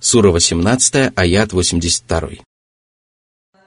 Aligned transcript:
Сура 0.00 0.40
18, 0.40 1.12
аят 1.16 1.52
82. 1.54 2.42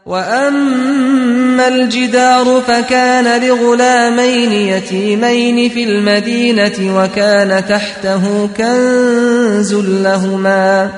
وأما 0.05 1.67
الجدار 1.67 2.61
فكان 2.67 3.41
لغلامين 3.41 4.51
يتيمين 4.51 5.69
في 5.69 5.83
المدينة 5.83 6.97
وكان 6.97 7.65
تحته 7.65 8.49
كنز 8.57 9.73
لهما 9.73 10.91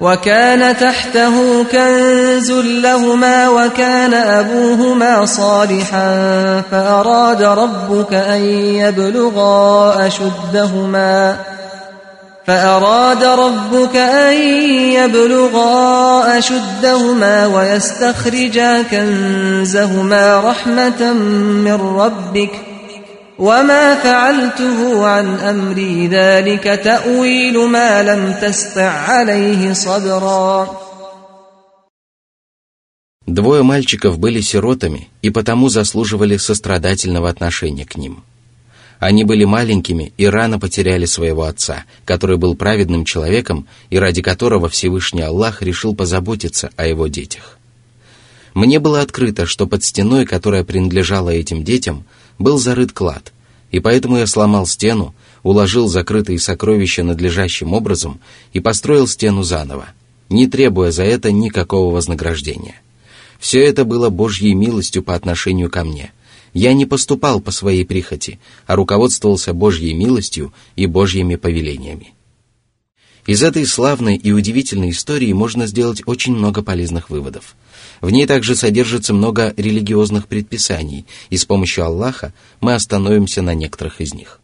وكان 0.00 0.76
تحته 0.76 1.64
كنز 1.64 2.52
لهما 2.52 3.48
وكان 3.48 4.14
أبوهما 4.14 5.24
صالحا 5.24 6.10
فأراد 6.70 7.42
ربك 7.42 8.14
أن 8.14 8.40
يبلغا 8.80 10.06
أشدهما 10.06 11.36
فأراد 12.46 13.24
ربك 13.24 13.96
أن 13.96 14.34
يبلغا 14.92 16.38
أشدهما 16.38 17.46
ويستخرجا 17.46 18.82
كنزهما 18.82 20.40
رحمة 20.40 21.12
من 21.64 21.72
ربك 21.72 22.50
وما 23.38 23.94
فعلته 23.94 25.06
عن 25.06 25.38
أمري 25.38 26.06
ذلك 26.06 26.64
تأويل 26.84 27.58
ما 27.58 28.02
لم 28.02 28.34
تستع 28.42 28.90
عليه 28.90 29.72
صبرا 29.72 30.84
Двое 33.26 33.62
мальчиков 33.62 34.18
были 34.18 34.42
сиротами 34.42 35.08
и 35.22 35.30
потому 35.30 35.70
заслуживали 35.70 36.36
сострадательного 36.36 37.30
отношения 37.30 37.86
к 37.86 37.96
ним – 37.96 38.34
Они 38.99 39.23
были 39.23 39.45
маленькими 39.45 40.11
и 40.17 40.25
рано 40.25 40.59
потеряли 40.59 41.05
своего 41.05 41.43
отца, 41.43 41.85
который 42.03 42.37
был 42.37 42.55
праведным 42.55 43.05
человеком 43.05 43.65
и 43.89 43.97
ради 43.97 44.21
которого 44.21 44.67
Всевышний 44.67 45.21
Аллах 45.21 45.61
решил 45.61 45.95
позаботиться 45.95 46.69
о 46.75 46.85
его 46.85 47.07
детях. 47.07 47.57
Мне 48.53 48.79
было 48.79 49.01
открыто, 49.01 49.45
что 49.45 49.67
под 49.67 49.85
стеной, 49.85 50.25
которая 50.25 50.65
принадлежала 50.65 51.29
этим 51.29 51.63
детям, 51.63 52.03
был 52.39 52.57
зарыт 52.57 52.91
клад, 52.91 53.31
и 53.71 53.79
поэтому 53.79 54.17
я 54.17 54.27
сломал 54.27 54.65
стену, 54.65 55.15
уложил 55.43 55.87
закрытые 55.87 56.37
сокровища 56.37 57.03
надлежащим 57.03 57.71
образом 57.71 58.19
и 58.51 58.59
построил 58.59 59.07
стену 59.07 59.43
заново, 59.43 59.87
не 60.27 60.47
требуя 60.47 60.91
за 60.91 61.03
это 61.03 61.31
никакого 61.31 61.93
вознаграждения. 61.93 62.81
Все 63.39 63.63
это 63.63 63.85
было 63.85 64.09
Божьей 64.09 64.55
милостью 64.55 65.03
по 65.03 65.15
отношению 65.15 65.69
ко 65.69 65.85
мне– 65.85 66.11
я 66.53 66.73
не 66.73 66.85
поступал 66.85 67.41
по 67.41 67.51
своей 67.51 67.85
прихоти, 67.85 68.39
а 68.67 68.75
руководствовался 68.75 69.53
Божьей 69.53 69.93
милостью 69.93 70.53
и 70.75 70.85
Божьими 70.85 71.35
повелениями. 71.35 72.13
Из 73.25 73.43
этой 73.43 73.65
славной 73.65 74.15
и 74.15 74.31
удивительной 74.31 74.89
истории 74.89 75.31
можно 75.33 75.67
сделать 75.67 76.01
очень 76.05 76.35
много 76.35 76.63
полезных 76.63 77.09
выводов. 77.09 77.55
В 78.01 78.09
ней 78.09 78.25
также 78.25 78.55
содержится 78.55 79.13
много 79.13 79.53
религиозных 79.55 80.27
предписаний, 80.27 81.05
и 81.29 81.37
с 81.37 81.45
помощью 81.45 81.85
Аллаха 81.85 82.33
мы 82.61 82.73
остановимся 82.73 83.41
на 83.41 83.53
некоторых 83.53 84.01
из 84.01 84.13
них. 84.13 84.39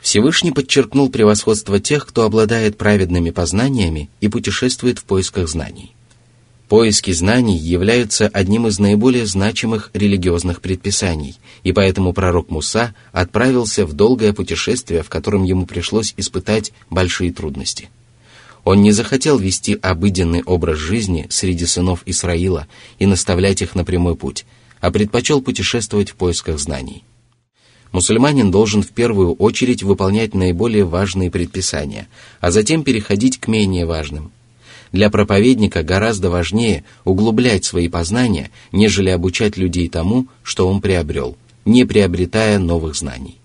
Всевышний 0.00 0.52
подчеркнул 0.52 1.10
превосходство 1.10 1.80
тех, 1.80 2.06
кто 2.06 2.24
обладает 2.24 2.76
праведными 2.76 3.30
познаниями 3.30 4.10
и 4.20 4.28
путешествует 4.28 4.98
в 4.98 5.04
поисках 5.04 5.48
знаний. 5.48 5.93
Поиски 6.68 7.10
знаний 7.10 7.58
являются 7.58 8.26
одним 8.26 8.66
из 8.66 8.78
наиболее 8.78 9.26
значимых 9.26 9.90
религиозных 9.92 10.62
предписаний, 10.62 11.36
и 11.62 11.72
поэтому 11.72 12.14
пророк 12.14 12.50
Муса 12.50 12.94
отправился 13.12 13.84
в 13.84 13.92
долгое 13.92 14.32
путешествие, 14.32 15.02
в 15.02 15.10
котором 15.10 15.44
ему 15.44 15.66
пришлось 15.66 16.14
испытать 16.16 16.72
большие 16.88 17.32
трудности. 17.32 17.90
Он 18.64 18.80
не 18.80 18.92
захотел 18.92 19.38
вести 19.38 19.78
обыденный 19.82 20.42
образ 20.42 20.78
жизни 20.78 21.26
среди 21.28 21.66
сынов 21.66 22.00
Исраила 22.06 22.66
и 22.98 23.04
наставлять 23.04 23.60
их 23.60 23.74
на 23.74 23.84
прямой 23.84 24.16
путь, 24.16 24.46
а 24.80 24.90
предпочел 24.90 25.42
путешествовать 25.42 26.10
в 26.10 26.14
поисках 26.14 26.58
знаний. 26.58 27.04
Мусульманин 27.92 28.50
должен 28.50 28.82
в 28.82 28.88
первую 28.88 29.34
очередь 29.34 29.82
выполнять 29.82 30.34
наиболее 30.34 30.84
важные 30.86 31.30
предписания, 31.30 32.08
а 32.40 32.50
затем 32.50 32.84
переходить 32.84 33.38
к 33.38 33.48
менее 33.48 33.84
важным– 33.84 34.32
для 34.94 35.10
проповедника 35.10 35.82
гораздо 35.82 36.30
важнее 36.30 36.84
углублять 37.04 37.64
свои 37.64 37.88
познания, 37.88 38.52
нежели 38.70 39.10
обучать 39.10 39.56
людей 39.56 39.88
тому, 39.88 40.28
что 40.44 40.68
он 40.68 40.80
приобрел, 40.80 41.36
не 41.64 41.84
приобретая 41.84 42.60
новых 42.60 42.94
знаний. 42.94 43.38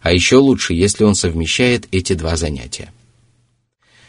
А 0.00 0.12
еще 0.14 0.36
лучше, 0.36 0.72
если 0.72 1.04
он 1.04 1.14
совмещает 1.14 1.86
эти 1.92 2.14
два 2.14 2.36
занятия. 2.36 2.90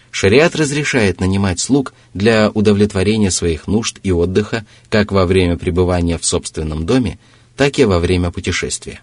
Шариат 0.10 0.56
разрешает 0.56 1.20
нанимать 1.20 1.60
слуг 1.60 1.94
для 2.14 2.50
удовлетворения 2.50 3.30
своих 3.30 3.68
нужд 3.68 4.00
и 4.02 4.14
отдыха 4.14 4.66
как 4.88 5.12
во 5.12 5.26
время 5.26 5.58
пребывания 5.58 6.18
в 6.18 6.24
собственном 6.24 6.86
доме, 6.86 7.20
так 7.58 7.78
и 7.78 7.84
во 7.84 8.00
время 8.00 8.32
путешествия. 8.32 9.02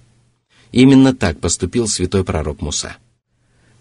Именно 0.73 1.15
так 1.15 1.41
поступил 1.41 1.89
святой 1.89 2.25
пророк 2.25 2.63
Муса– 2.63 2.97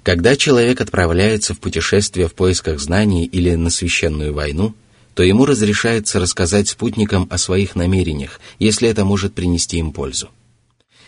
когда 0.04 0.36
человек 0.36 0.80
отправляется 0.82 1.54
в 1.54 1.60
путешествие 1.60 2.28
в 2.28 2.34
поисках 2.34 2.80
знаний 2.80 3.26
или 3.26 3.56
на 3.56 3.70
священную 3.70 4.34
войну, 4.34 4.74
то 5.14 5.24
ему 5.24 5.46
разрешается 5.46 6.20
рассказать 6.20 6.70
спутникам 6.70 7.28
о 7.30 7.38
своих 7.38 7.76
намерениях, 7.76 8.40
если 8.60 8.88
это 8.88 9.04
может 9.04 9.34
принести 9.34 9.78
им 9.78 9.92
пользу. 9.92 10.30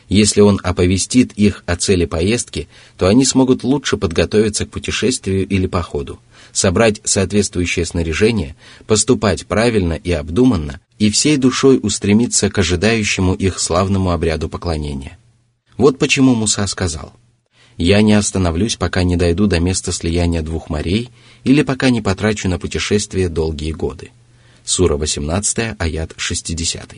Если 0.10 0.42
он 0.42 0.60
оповестит 0.62 1.32
их 1.34 1.64
о 1.66 1.78
цели 1.78 2.04
поездки, 2.04 2.68
то 2.98 3.08
они 3.08 3.24
смогут 3.24 3.64
лучше 3.64 3.96
подготовиться 3.96 4.66
к 4.66 4.70
путешествию 4.70 5.48
или 5.48 5.68
походу, 5.68 6.20
собрать 6.52 7.00
соответствующее 7.06 7.86
снаряжение, 7.86 8.58
поступать 8.88 9.46
правильно 9.46 9.94
и 9.94 10.12
обдуманно 10.12 10.82
и 11.00 11.10
всей 11.10 11.38
душой 11.38 11.80
устремиться 11.82 12.50
к 12.50 12.58
ожидающему 12.58 13.34
их 13.36 13.58
славному 13.58 14.12
обряду 14.12 14.50
поклонения. 14.50 15.18
Вот 15.78 15.98
почему 15.98 16.36
Муса 16.36 16.68
сказал– 16.68 17.14
я 17.78 18.02
не 18.02 18.14
остановлюсь, 18.14 18.76
пока 18.76 19.04
не 19.04 19.16
дойду 19.16 19.48
до 19.48 19.60
места 19.60 19.92
слияния 19.92 20.42
двух 20.42 20.70
морей 20.70 21.10
или 21.44 21.64
пока 21.64 21.90
не 21.90 22.02
потрачу 22.02 22.48
на 22.50 22.60
путешествие 22.60 23.30
долгие 23.30 23.72
годы. 23.72 24.12
Сура 24.64 24.98
18, 24.98 25.76
аят 25.80 26.14
60. 26.18 26.96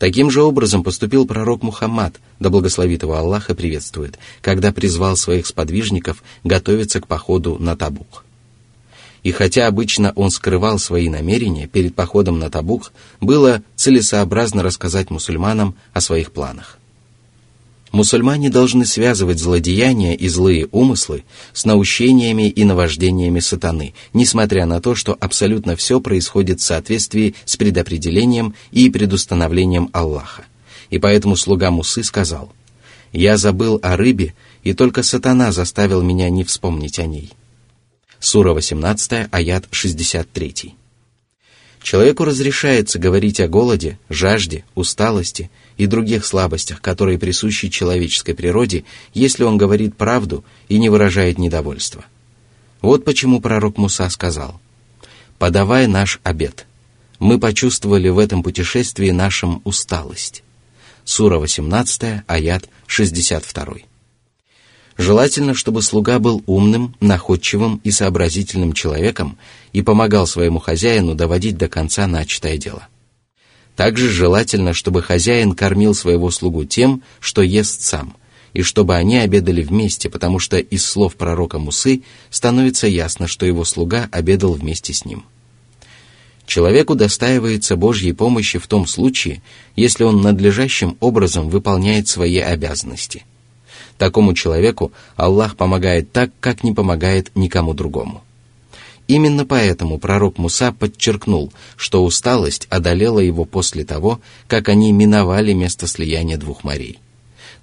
Таким 0.00 0.30
же 0.30 0.42
образом 0.42 0.82
поступил 0.82 1.26
пророк 1.26 1.62
Мухаммад, 1.62 2.20
да 2.38 2.48
благословит 2.48 3.02
его 3.02 3.16
Аллах 3.16 3.50
и 3.50 3.54
приветствует, 3.54 4.18
когда 4.40 4.72
призвал 4.72 5.14
своих 5.16 5.46
сподвижников 5.46 6.22
готовиться 6.42 7.02
к 7.02 7.06
походу 7.06 7.58
на 7.58 7.76
Табук. 7.76 8.24
И 9.22 9.30
хотя 9.32 9.66
обычно 9.66 10.12
он 10.16 10.30
скрывал 10.30 10.78
свои 10.78 11.10
намерения 11.10 11.66
перед 11.66 11.94
походом 11.94 12.38
на 12.38 12.48
Табук, 12.48 12.92
было 13.20 13.62
целесообразно 13.76 14.62
рассказать 14.62 15.10
мусульманам 15.10 15.76
о 15.92 16.00
своих 16.00 16.32
планах. 16.32 16.79
Мусульмане 17.92 18.50
должны 18.50 18.86
связывать 18.86 19.40
злодеяния 19.40 20.14
и 20.14 20.28
злые 20.28 20.68
умыслы 20.70 21.24
с 21.52 21.64
наущениями 21.64 22.48
и 22.48 22.64
наваждениями 22.64 23.40
сатаны, 23.40 23.94
несмотря 24.12 24.64
на 24.64 24.80
то, 24.80 24.94
что 24.94 25.16
абсолютно 25.18 25.74
все 25.74 26.00
происходит 26.00 26.60
в 26.60 26.64
соответствии 26.64 27.34
с 27.44 27.56
предопределением 27.56 28.54
и 28.70 28.88
предустановлением 28.90 29.90
Аллаха. 29.92 30.44
И 30.90 30.98
поэтому 30.98 31.36
слуга 31.36 31.72
Мусы 31.72 32.04
сказал, 32.04 32.52
«Я 33.12 33.36
забыл 33.36 33.80
о 33.82 33.96
рыбе, 33.96 34.34
и 34.62 34.72
только 34.72 35.02
сатана 35.02 35.50
заставил 35.50 36.02
меня 36.02 36.30
не 36.30 36.44
вспомнить 36.44 37.00
о 37.00 37.06
ней». 37.06 37.32
Сура 38.20 38.52
18, 38.52 39.28
аят 39.32 39.66
63. 39.72 40.74
Человеку 41.82 42.24
разрешается 42.24 42.98
говорить 42.98 43.40
о 43.40 43.48
голоде, 43.48 43.98
жажде, 44.08 44.64
усталости 44.74 45.50
и 45.80 45.86
других 45.86 46.26
слабостях, 46.26 46.82
которые 46.82 47.18
присущи 47.18 47.70
человеческой 47.70 48.34
природе, 48.34 48.84
если 49.14 49.44
он 49.44 49.56
говорит 49.56 49.96
правду 49.96 50.44
и 50.68 50.78
не 50.78 50.90
выражает 50.90 51.38
недовольства. 51.38 52.04
Вот 52.82 53.02
почему 53.06 53.40
пророк 53.40 53.78
Муса 53.78 54.10
сказал, 54.10 54.60
«Подавай 55.38 55.86
наш 55.86 56.20
обед. 56.22 56.66
Мы 57.18 57.38
почувствовали 57.38 58.10
в 58.10 58.18
этом 58.18 58.42
путешествии 58.42 59.08
нашим 59.08 59.62
усталость». 59.64 60.42
Сура 61.04 61.38
18, 61.38 62.24
аят 62.26 62.68
62. 62.86 63.76
Желательно, 64.98 65.54
чтобы 65.54 65.80
слуга 65.80 66.18
был 66.18 66.42
умным, 66.44 66.94
находчивым 67.00 67.80
и 67.84 67.90
сообразительным 67.90 68.74
человеком 68.74 69.38
и 69.72 69.80
помогал 69.80 70.26
своему 70.26 70.58
хозяину 70.58 71.14
доводить 71.14 71.56
до 71.56 71.68
конца 71.68 72.06
начатое 72.06 72.58
дело. 72.58 72.86
Также 73.80 74.10
желательно, 74.10 74.74
чтобы 74.74 75.00
хозяин 75.00 75.54
кормил 75.54 75.94
своего 75.94 76.30
слугу 76.30 76.66
тем, 76.66 77.02
что 77.18 77.40
ест 77.40 77.80
сам, 77.80 78.14
и 78.52 78.60
чтобы 78.60 78.94
они 78.94 79.16
обедали 79.16 79.62
вместе, 79.62 80.10
потому 80.10 80.38
что 80.38 80.58
из 80.58 80.84
слов 80.84 81.16
пророка 81.16 81.58
Мусы 81.58 82.02
становится 82.28 82.86
ясно, 82.86 83.26
что 83.26 83.46
его 83.46 83.64
слуга 83.64 84.06
обедал 84.12 84.52
вместе 84.52 84.92
с 84.92 85.06
ним. 85.06 85.24
Человеку 86.44 86.94
достаивается 86.94 87.74
Божьей 87.74 88.12
помощи 88.12 88.58
в 88.58 88.66
том 88.66 88.86
случае, 88.86 89.40
если 89.76 90.04
он 90.04 90.20
надлежащим 90.20 90.98
образом 91.00 91.48
выполняет 91.48 92.06
свои 92.06 92.36
обязанности– 92.36 93.24
Такому 94.00 94.32
человеку 94.32 94.92
Аллах 95.16 95.56
помогает 95.56 96.10
так, 96.10 96.30
как 96.40 96.64
не 96.64 96.72
помогает 96.72 97.30
никому 97.34 97.74
другому. 97.74 98.24
Именно 99.10 99.44
поэтому 99.44 99.98
пророк 99.98 100.38
Муса 100.38 100.70
подчеркнул, 100.70 101.52
что 101.74 102.04
усталость 102.04 102.68
одолела 102.70 103.18
его 103.18 103.44
после 103.44 103.84
того, 103.84 104.20
как 104.46 104.68
они 104.68 104.92
миновали 104.92 105.52
место 105.52 105.88
слияния 105.88 106.36
двух 106.36 106.62
морей. 106.62 107.00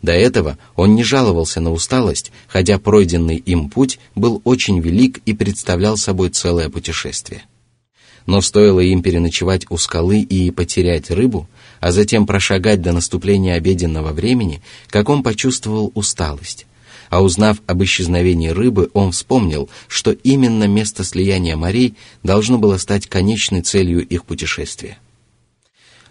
До 0.01 0.11
этого 0.11 0.57
он 0.75 0.95
не 0.95 1.05
жаловался 1.05 1.61
на 1.61 1.71
усталость, 1.71 2.33
хотя 2.49 2.79
пройденный 2.79 3.37
им 3.37 3.69
путь 3.69 3.97
был 4.13 4.41
очень 4.43 4.81
велик 4.81 5.21
и 5.25 5.31
представлял 5.31 5.95
собой 5.95 6.31
целое 6.31 6.67
путешествие. 6.67 7.43
Но 8.25 8.41
стоило 8.41 8.81
им 8.81 9.01
переночевать 9.01 9.67
у 9.69 9.77
скалы 9.77 10.19
и 10.19 10.51
потерять 10.51 11.09
рыбу, 11.11 11.47
а 11.79 11.93
затем 11.93 12.27
прошагать 12.27 12.81
до 12.81 12.91
наступления 12.91 13.53
обеденного 13.53 14.11
времени, 14.11 14.61
как 14.89 15.07
он 15.07 15.23
почувствовал 15.23 15.93
усталость, 15.95 16.65
а 17.09 17.21
узнав 17.21 17.61
об 17.67 17.83
исчезновении 17.83 18.49
рыбы, 18.49 18.89
он 18.93 19.11
вспомнил, 19.11 19.69
что 19.87 20.11
именно 20.11 20.65
место 20.67 21.03
слияния 21.03 21.55
морей 21.55 21.95
должно 22.23 22.57
было 22.57 22.77
стать 22.77 23.07
конечной 23.07 23.61
целью 23.61 24.05
их 24.05 24.25
путешествия. 24.25 24.97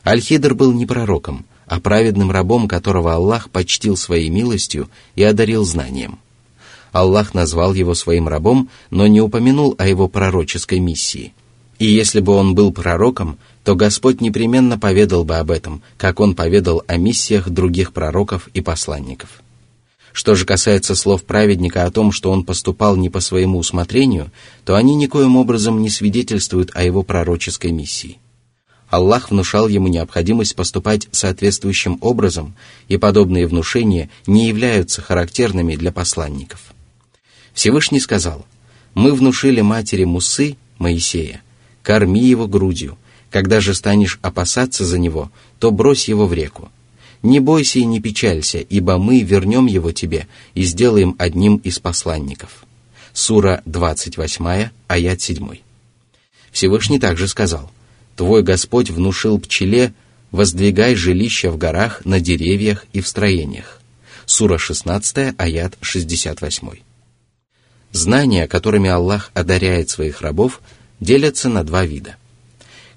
Аль-Хидр 0.05 0.55
был 0.55 0.73
не 0.73 0.87
пророком, 0.87 1.45
а 1.67 1.81
праведным 1.81 2.31
рабом, 2.31 2.69
которого 2.69 3.15
Аллах 3.15 3.51
почтил 3.51 3.97
своей 3.97 4.31
милостью 4.31 4.89
и 5.17 5.23
одарил 5.23 5.65
знанием. 5.65 6.19
Аллах 6.93 7.35
назвал 7.35 7.75
его 7.75 7.95
своим 7.95 8.29
рабом, 8.29 8.71
но 8.91 9.07
не 9.07 9.21
упомянул 9.21 9.75
о 9.79 9.87
его 9.87 10.09
пророческой 10.09 10.79
миссии. 10.79 11.35
И 11.79 11.87
если 11.87 12.21
бы 12.21 12.33
он 12.33 12.55
был 12.55 12.73
пророком, 12.73 13.37
то 13.65 13.75
Господь 13.75 14.21
непременно 14.21 14.79
поведал 14.79 15.25
бы 15.25 15.37
об 15.37 15.51
этом, 15.51 15.83
как 15.99 16.21
он 16.21 16.35
поведал 16.35 16.83
о 16.87 16.97
миссиях 16.97 17.51
других 17.51 17.93
пророков 17.93 18.49
и 18.55 18.61
посланников. 18.61 19.43
Что 20.17 20.35
же 20.35 20.47
касается 20.47 20.95
слов 20.95 21.25
праведника 21.25 21.85
о 21.85 21.91
том, 21.91 22.11
что 22.11 22.31
он 22.31 22.43
поступал 22.43 22.97
не 22.97 23.11
по 23.11 23.21
своему 23.21 23.59
усмотрению, 23.59 24.33
то 24.65 24.75
они 24.75 24.95
никоим 24.95 25.37
образом 25.37 25.83
не 25.83 25.91
свидетельствуют 25.91 26.71
о 26.73 26.83
его 26.83 27.03
пророческой 27.03 27.71
миссии. 27.71 28.17
Аллах 28.89 29.31
внушал 29.31 29.69
ему 29.69 29.89
необходимость 29.89 30.57
поступать 30.57 31.07
соответствующим 31.13 31.99
образом, 32.01 32.55
и 32.89 32.97
подобные 32.97 33.47
внушения 33.47 34.09
не 34.27 34.49
являются 34.49 35.03
характерными 35.03 35.77
для 35.77 35.93
посланников. 35.93 36.63
Всевышний 37.53 38.01
сказал, 38.01 38.47
«Мы 38.95 39.13
внушили 39.13 39.61
матери 39.61 40.05
Мусы, 40.05 40.57
Моисея, 40.79 41.43
корми 41.83 42.25
его 42.25 42.49
грудью, 42.49 42.97
когда 43.31 43.61
же 43.61 43.75
станешь 43.75 44.19
опасаться 44.23 44.87
за 44.87 44.99
него, 44.99 45.31
то 45.59 45.71
брось 45.71 46.09
его 46.09 46.27
в 46.27 46.33
реку. 46.33 46.71
Не 47.23 47.41
бойся 47.41 47.79
и 47.79 47.85
не 47.85 48.01
печалься, 48.01 48.59
ибо 48.59 48.99
мы 48.99 49.23
вернем 49.23 49.67
его 49.67 49.93
тебе 49.93 50.27
и 50.55 50.63
сделаем 50.63 51.17
одним 51.19 51.57
из 51.57 51.79
посланников. 51.79 52.65
Сура 53.13 53.63
28, 53.65 54.69
аят 54.89 55.21
7. 55.21 55.49
Всевышний 56.53 56.99
также 56.99 57.29
сказал, 57.29 57.71
«Твой 58.17 58.43
Господь 58.43 58.91
внушил 58.91 59.39
пчеле, 59.39 59.95
воздвигай 60.31 60.95
жилища 60.95 61.51
в 61.51 61.59
горах, 61.59 62.05
на 62.05 62.21
деревьях 62.21 62.85
и 62.93 63.01
в 63.01 63.09
строениях». 63.09 63.81
Сура 64.27 64.59
16, 64.59 65.35
аят 65.39 65.79
68. 65.81 66.69
Знания, 67.93 68.47
которыми 68.47 68.91
Аллах 68.91 69.31
одаряет 69.35 69.89
своих 69.89 70.21
рабов, 70.21 70.61
делятся 71.01 71.49
на 71.49 71.65
два 71.65 71.87
вида– 71.87 72.17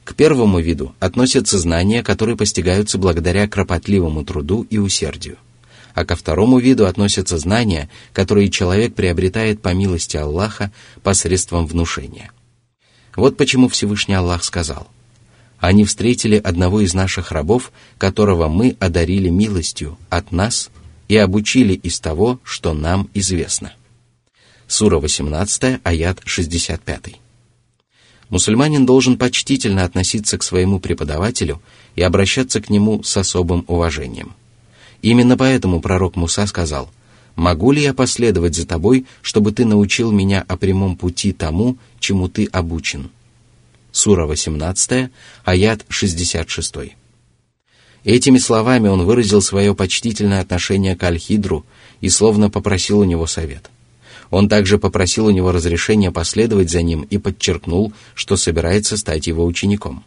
к 0.10 0.16
первому 0.16 0.60
виду 0.60 0.96
относятся 1.00 1.60
знания, 1.60 2.02
которые 2.02 2.36
постигаются 2.36 2.98
благодаря 2.98 3.48
кропотливому 3.48 4.26
труду 4.26 4.66
и 4.68 4.80
усердию. 4.80 5.38
А 5.94 6.04
ко 6.04 6.16
второму 6.16 6.58
виду 6.58 6.88
относятся 6.88 7.38
знания, 7.38 7.92
которые 8.12 8.50
человек 8.50 8.96
приобретает 8.96 9.62
по 9.62 9.72
милости 9.72 10.18
Аллаха 10.18 10.72
посредством 11.04 11.68
внушения. 11.68 12.32
Вот 13.16 13.38
почему 13.38 13.68
Всевышний 13.68 14.16
Аллах 14.16 14.44
сказал, 14.44 14.88
«Они 15.60 15.86
встретили 15.86 16.38
одного 16.38 16.82
из 16.82 16.96
наших 16.96 17.32
рабов, 17.32 17.72
которого 18.00 18.48
мы 18.48 18.76
одарили 18.80 19.30
милостью 19.30 19.96
от 20.10 20.32
нас 20.32 20.72
и 21.08 21.18
обучили 21.18 21.74
из 21.74 22.00
того, 22.00 22.40
что 22.44 22.74
нам 22.74 23.12
известно». 23.14 23.74
Сура 24.66 24.98
18, 24.98 25.82
аят 25.84 26.20
65 26.26 27.20
мусульманин 28.30 28.86
должен 28.86 29.18
почтительно 29.18 29.84
относиться 29.84 30.38
к 30.38 30.44
своему 30.44 30.80
преподавателю 30.80 31.62
и 31.96 32.02
обращаться 32.02 32.62
к 32.62 32.70
нему 32.70 33.04
с 33.04 33.18
особым 33.18 33.66
уважением. 33.68 34.34
Именно 35.02 35.38
поэтому 35.38 35.82
пророк 35.82 36.16
Муса 36.16 36.46
сказал, 36.46 36.90
«Могу 37.36 37.72
ли 37.72 37.82
я 37.82 37.94
последовать 37.94 38.56
за 38.56 38.68
тобой, 38.68 39.06
чтобы 39.22 39.52
ты 39.52 39.66
научил 39.66 40.12
меня 40.12 40.44
о 40.48 40.58
прямом 40.58 40.96
пути 40.96 41.32
тому, 41.32 41.78
чему 42.00 42.28
ты 42.28 42.46
обучен?» 42.46 43.10
Сура 43.92 44.26
18, 44.26 45.10
аят 45.46 45.86
66. 45.88 46.76
Этими 48.04 48.38
словами 48.38 48.88
он 48.88 49.04
выразил 49.04 49.42
свое 49.42 49.74
почтительное 49.74 50.42
отношение 50.42 50.96
к 50.96 51.04
Аль-Хидру 51.04 51.66
и 52.02 52.10
словно 52.10 52.50
попросил 52.50 53.00
у 53.00 53.04
него 53.04 53.26
совет– 53.26 53.70
он 54.32 54.48
также 54.48 54.78
попросил 54.78 55.28
у 55.28 55.32
него 55.32 55.52
разрешения 55.52 56.12
последовать 56.12 56.70
за 56.70 56.82
ним 56.82 57.02
и 57.02 57.18
подчеркнул, 57.18 57.94
что 58.14 58.38
собирается 58.38 58.98
стать 58.98 59.28
его 59.28 59.46
учеником. 59.46 60.04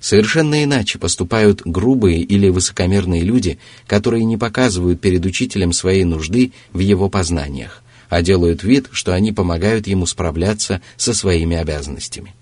Совершенно 0.00 0.62
иначе 0.62 0.98
поступают 0.98 1.62
грубые 1.64 2.20
или 2.20 2.48
высокомерные 2.48 3.22
люди, 3.22 3.58
которые 3.86 4.24
не 4.24 4.36
показывают 4.36 5.00
перед 5.00 5.24
учителем 5.24 5.72
своей 5.72 6.04
нужды 6.04 6.52
в 6.72 6.78
его 6.78 7.08
познаниях, 7.08 7.82
а 8.08 8.22
делают 8.22 8.62
вид, 8.62 8.88
что 8.92 9.14
они 9.14 9.32
помогают 9.32 9.86
ему 9.86 10.06
справляться 10.06 10.80
со 10.96 11.14
своими 11.14 11.56
обязанностями. 11.56 12.34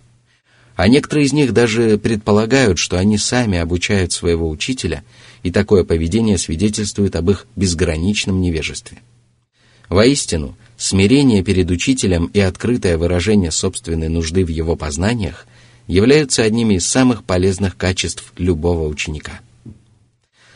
А 0.76 0.88
некоторые 0.88 1.26
из 1.26 1.32
них 1.32 1.52
даже 1.52 1.98
предполагают, 1.98 2.78
что 2.78 2.98
они 2.98 3.16
сами 3.16 3.58
обучают 3.58 4.12
своего 4.12 4.50
учителя, 4.50 5.04
и 5.44 5.52
такое 5.52 5.84
поведение 5.84 6.36
свидетельствует 6.36 7.14
об 7.14 7.30
их 7.30 7.46
безграничном 7.54 8.40
невежестве. 8.40 8.98
Воистину, 9.88 10.56
смирение 10.76 11.42
перед 11.42 11.70
учителем 11.70 12.26
и 12.26 12.40
открытое 12.40 12.96
выражение 12.96 13.50
собственной 13.50 14.08
нужды 14.08 14.44
в 14.44 14.48
его 14.48 14.76
познаниях 14.76 15.46
являются 15.86 16.42
одними 16.42 16.74
из 16.74 16.86
самых 16.86 17.24
полезных 17.24 17.76
качеств 17.76 18.32
любого 18.38 18.88
ученика. 18.88 19.40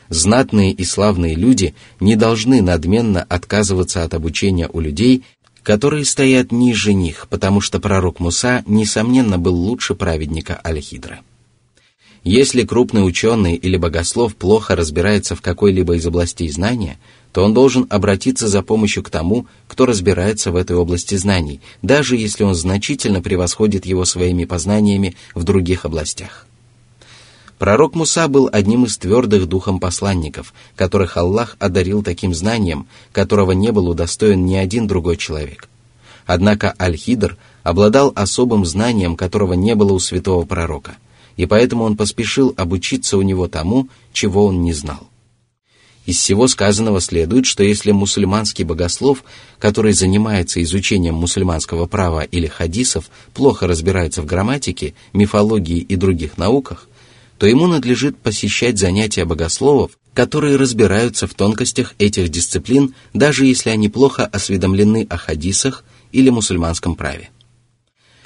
Знатные 0.09 0.73
и 0.73 0.85
славные 0.85 1.35
люди 1.35 1.75
не 2.01 2.17
должны 2.17 2.63
надменно 2.63 3.23
отказываться 3.23 4.05
от 4.05 4.15
обучения 4.15 4.69
у 4.73 4.81
людей, 4.81 5.23
которые 5.63 6.07
стоят 6.07 6.51
ниже 6.51 6.95
них, 6.95 7.27
потому 7.29 7.61
что 7.61 7.79
пророк 7.79 8.21
Муса, 8.21 8.63
несомненно, 8.67 9.39
был 9.39 9.55
лучше 9.55 9.95
праведника 9.95 10.59
Аль-Хидра. 10.64 11.21
Если 12.25 12.64
крупный 12.64 13.07
ученый 13.07 13.55
или 13.55 13.76
богослов 13.76 14.35
плохо 14.35 14.75
разбирается 14.76 15.37
в 15.37 15.43
какой-либо 15.43 15.97
из 15.97 16.07
областей 16.07 16.49
знания– 16.50 16.99
то 17.38 17.45
он 17.45 17.54
должен 17.54 17.87
обратиться 17.88 18.49
за 18.49 18.62
помощью 18.62 19.04
к 19.04 19.11
тому, 19.11 19.47
кто 19.68 19.87
разбирается 19.87 20.50
в 20.50 20.57
этой 20.57 20.75
области 20.75 21.14
знаний, 21.14 21.61
даже 21.83 22.16
если 22.16 22.42
он 22.42 22.57
значительно 22.57 23.23
превосходит 23.23 23.87
его 23.87 24.04
своими 24.04 24.45
познаниями 24.45 25.14
в 25.37 25.45
других 25.45 25.85
областях. 25.85 26.47
Пророк 27.57 27.95
Муса 27.95 28.26
был 28.26 28.50
одним 28.52 28.87
из 28.87 28.99
твердых 28.99 29.47
духом 29.47 29.78
посланников, 29.78 30.52
которых 30.75 31.16
Аллах 31.16 31.54
одарил 31.61 32.02
таким 32.02 32.35
знанием, 32.35 32.88
которого 33.12 33.52
не 33.52 33.71
был 33.71 33.88
удостоен 33.88 34.45
ни 34.45 34.57
один 34.57 34.88
другой 34.88 35.16
человек. 35.16 35.68
Однако 36.26 36.75
Аль-Хидр 36.76 37.37
обладал 37.62 38.12
особым 38.16 38.66
знанием, 38.66 39.14
которого 39.14 39.52
не 39.52 39.76
было 39.76 39.92
у 39.92 40.00
святого 40.00 40.45
пророка, 40.45 40.97
и 41.37 41.47
поэтому 41.47 41.85
он 41.85 41.97
поспешил 41.97 42.52
обучиться 42.57 43.16
у 43.16 43.23
него 43.23 43.47
тому, 43.47 43.88
чего 44.12 44.45
он 44.47 44.62
не 44.62 44.73
знал. 44.73 45.07
Из 46.09 46.17
всего 46.17 46.49
сказанного 46.49 47.03
следует, 47.03 47.45
что 47.45 47.62
если 47.62 47.91
мусульманский 47.91 48.65
богослов, 48.65 49.23
который 49.59 49.93
занимается 49.93 50.62
изучением 50.62 51.17
мусульманского 51.17 51.85
права 51.85 52.23
или 52.23 52.47
хадисов, 52.47 53.11
плохо 53.35 53.67
разбирается 53.67 54.23
в 54.23 54.25
грамматике, 54.25 54.95
мифологии 55.12 55.81
и 55.81 55.97
других 55.97 56.38
науках, 56.38 56.88
то 57.37 57.47
ему 57.47 57.67
надлежит 57.67 58.17
посещать 58.17 58.79
занятия 58.79 59.27
богословов, 59.27 59.99
которые 60.15 60.57
разбираются 60.57 61.27
в 61.27 61.35
тонкостях 61.35 61.95
этих 61.99 62.31
дисциплин, 62.31 62.95
даже 63.12 63.45
если 63.45 63.69
они 63.69 63.91
плохо 63.91 64.25
осведомлены 64.25 65.07
о 65.11 65.19
хадисах 65.19 65.85
или 66.12 66.31
мусульманском 66.31 66.95
праве. 66.95 67.29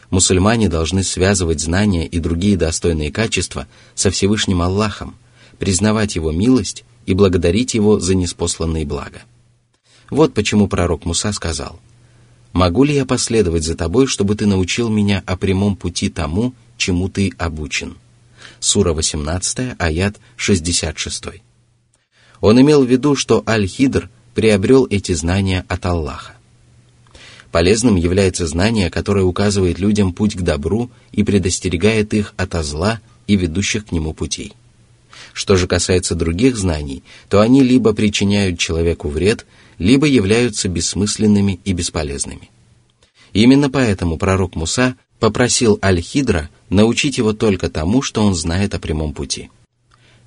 Мусульмане 0.08 0.68
должны 0.68 1.02
связывать 1.02 1.58
знания 1.58 2.06
и 2.06 2.20
другие 2.20 2.56
достойные 2.56 3.10
качества 3.10 3.66
со 3.96 4.12
Всевышним 4.12 4.62
Аллахом, 4.62 5.16
признавать 5.58 6.16
Его 6.16 6.32
милость 6.32 6.84
и 7.06 7.14
благодарить 7.14 7.74
его 7.74 7.98
за 7.98 8.14
неспосланные 8.14 8.86
блага. 8.86 9.22
Вот 10.10 10.34
почему 10.34 10.68
пророк 10.68 11.04
Муса 11.04 11.32
сказал, 11.32 11.80
«Могу 12.52 12.84
ли 12.84 12.94
я 12.94 13.06
последовать 13.06 13.64
за 13.64 13.74
тобой, 13.74 14.06
чтобы 14.06 14.34
ты 14.34 14.46
научил 14.46 14.88
меня 14.88 15.22
о 15.26 15.36
прямом 15.36 15.74
пути 15.74 16.10
тому, 16.10 16.54
чему 16.76 17.08
ты 17.08 17.32
обучен?» 17.38 17.96
Сура 18.60 18.92
18, 18.92 19.76
аят 19.78 20.16
66. 20.36 21.24
Он 22.40 22.60
имел 22.60 22.84
в 22.84 22.88
виду, 22.88 23.16
что 23.16 23.42
Аль-Хидр 23.46 24.10
приобрел 24.34 24.86
эти 24.90 25.12
знания 25.12 25.64
от 25.68 25.86
Аллаха. 25.86 26.34
Полезным 27.50 27.96
является 27.96 28.46
знание, 28.46 28.90
которое 28.90 29.24
указывает 29.24 29.78
людям 29.78 30.12
путь 30.12 30.34
к 30.36 30.42
добру 30.42 30.90
и 31.12 31.22
предостерегает 31.22 32.14
их 32.14 32.34
от 32.36 32.52
зла 32.64 33.00
и 33.26 33.36
ведущих 33.36 33.86
к 33.86 33.92
нему 33.92 34.14
путей. 34.14 34.54
Что 35.32 35.56
же 35.56 35.66
касается 35.66 36.14
других 36.14 36.56
знаний, 36.56 37.02
то 37.28 37.40
они 37.40 37.62
либо 37.62 37.92
причиняют 37.92 38.58
человеку 38.58 39.08
вред, 39.08 39.46
либо 39.78 40.06
являются 40.06 40.68
бессмысленными 40.68 41.60
и 41.64 41.72
бесполезными. 41.72 42.50
Именно 43.32 43.70
поэтому 43.70 44.18
пророк 44.18 44.56
Муса 44.56 44.96
попросил 45.18 45.78
Аль-Хидра 45.82 46.50
научить 46.68 47.18
его 47.18 47.32
только 47.32 47.70
тому, 47.70 48.02
что 48.02 48.22
он 48.22 48.34
знает 48.34 48.74
о 48.74 48.78
прямом 48.78 49.14
пути. 49.14 49.50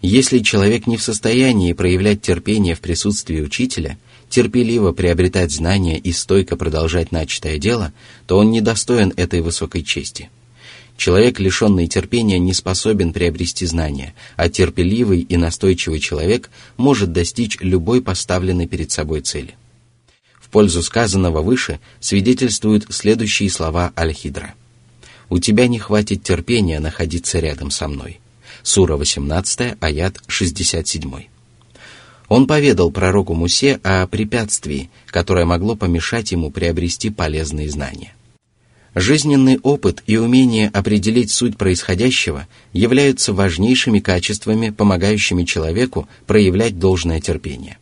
Если 0.01 0.39
человек 0.39 0.87
не 0.87 0.97
в 0.97 1.03
состоянии 1.03 1.73
проявлять 1.73 2.21
терпение 2.21 2.75
в 2.75 2.79
присутствии 2.79 3.41
учителя, 3.41 3.97
терпеливо 4.29 4.91
приобретать 4.91 5.51
знания 5.51 5.97
и 5.97 6.11
стойко 6.11 6.55
продолжать 6.57 7.11
начатое 7.11 7.57
дело, 7.57 7.93
то 8.27 8.37
он 8.37 8.51
недостоин 8.51 9.13
этой 9.15 9.41
высокой 9.41 9.83
чести. 9.83 10.29
Человек, 10.97 11.39
лишенный 11.39 11.87
терпения, 11.87 12.39
не 12.39 12.53
способен 12.53 13.11
приобрести 13.11 13.65
знания, 13.65 14.13
а 14.37 14.49
терпеливый 14.49 15.21
и 15.21 15.37
настойчивый 15.37 15.99
человек 15.99 16.49
может 16.77 17.11
достичь 17.11 17.57
любой 17.59 18.01
поставленной 18.01 18.67
перед 18.67 18.91
собой 18.91 19.21
цели. 19.21 19.55
В 20.39 20.49
пользу 20.49 20.81
сказанного 20.81 21.41
выше 21.41 21.79
свидетельствуют 21.99 22.87
следующие 22.89 23.49
слова 23.49 23.91
Аль-Хидра. 23.97 24.53
«У 25.29 25.39
тебя 25.39 25.67
не 25.67 25.79
хватит 25.79 26.23
терпения 26.23 26.79
находиться 26.79 27.39
рядом 27.39 27.71
со 27.71 27.87
мной». 27.87 28.19
Сура 28.63 28.95
18, 28.95 29.77
аят 29.79 30.21
67. 30.27 31.25
Он 32.27 32.47
поведал 32.47 32.91
пророку 32.91 33.33
Мусе 33.33 33.79
о 33.83 34.07
препятствии, 34.07 34.89
которое 35.07 35.45
могло 35.45 35.75
помешать 35.75 36.31
ему 36.31 36.49
приобрести 36.51 37.09
полезные 37.09 37.69
знания. 37.69 38.15
Жизненный 38.95 39.59
опыт 39.61 40.03
и 40.07 40.15
умение 40.15 40.69
определить 40.69 41.29
суть 41.29 41.57
происходящего 41.57 42.47
являются 42.71 43.33
важнейшими 43.33 43.99
качествами, 43.99 44.69
помогающими 44.69 45.43
человеку 45.43 46.07
проявлять 46.25 46.79
должное 46.79 47.19
терпение. 47.19 47.77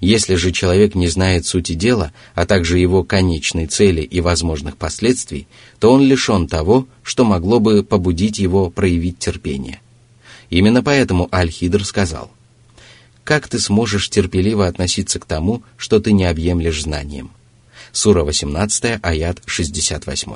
Если 0.00 0.34
же 0.34 0.52
человек 0.52 0.94
не 0.94 1.08
знает 1.08 1.46
сути 1.46 1.72
дела, 1.72 2.12
а 2.34 2.44
также 2.44 2.78
его 2.78 3.04
конечной 3.04 3.66
цели 3.66 4.02
и 4.02 4.20
возможных 4.20 4.76
последствий, 4.76 5.48
то 5.78 5.90
он 5.90 6.02
лишен 6.02 6.46
того, 6.46 6.86
что 7.02 7.24
могло 7.24 7.58
бы 7.58 7.82
побудить 7.82 8.38
его 8.38 8.68
проявить 8.68 9.18
терпение. 9.18 9.80
Именно 10.50 10.82
поэтому 10.82 11.26
Аль-Хидр 11.32 11.86
сказал, 11.86 12.30
«Как 13.22 13.48
ты 13.48 13.58
сможешь 13.58 14.10
терпеливо 14.10 14.66
относиться 14.66 15.18
к 15.18 15.24
тому, 15.24 15.62
что 15.78 16.00
ты 16.00 16.12
не 16.12 16.26
объемлешь 16.26 16.82
знанием?» 16.82 17.30
Сура 17.94 18.24
18, 18.24 18.98
аят 19.02 19.40
68. 19.46 20.32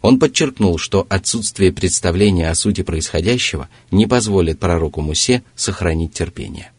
Он 0.00 0.18
подчеркнул, 0.20 0.78
что 0.78 1.04
отсутствие 1.10 1.72
представления 1.72 2.50
о 2.50 2.54
сути 2.54 2.82
происходящего 2.82 3.68
не 3.90 4.06
позволит 4.06 4.60
пророку 4.60 5.00
Мусе 5.00 5.42
сохранить 5.56 6.12
терпение. 6.12 6.70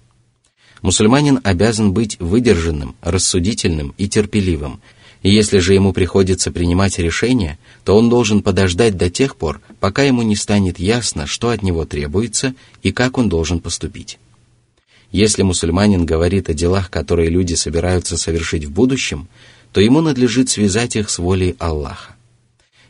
Мусульманин 0.81 1.41
обязан 1.43 1.91
быть 1.91 2.17
выдержанным, 2.21 2.95
рассудительным 3.01 3.93
и 3.97 4.07
терпеливым, 4.07 4.79
и 5.21 5.29
если 5.29 5.59
же 5.59 5.73
ему 5.73 5.91
приходится 5.91 6.49
принимать 6.49 6.97
решение, 6.97 7.59
то 7.83 7.97
он 7.97 8.09
должен 8.09 8.41
подождать 8.41 8.95
до 8.95 9.09
тех 9.09 9.35
пор, 9.35 9.59
пока 9.81 10.03
ему 10.03 10.21
не 10.21 10.37
станет 10.37 10.79
ясно, 10.79 11.27
что 11.27 11.49
от 11.49 11.61
него 11.61 11.83
требуется 11.83 12.55
и 12.83 12.93
как 12.93 13.17
он 13.17 13.27
должен 13.27 13.59
поступить. 13.59 14.17
Если 15.11 15.43
мусульманин 15.43 16.05
говорит 16.05 16.49
о 16.49 16.53
делах, 16.53 16.89
которые 16.89 17.29
люди 17.29 17.53
собираются 17.53 18.17
совершить 18.17 18.63
в 18.65 18.71
будущем, 18.71 19.27
то 19.73 19.81
ему 19.81 20.01
надлежит 20.01 20.49
связать 20.49 20.95
их 20.95 21.09
с 21.09 21.17
волей 21.17 21.55
Аллаха. 21.59 22.15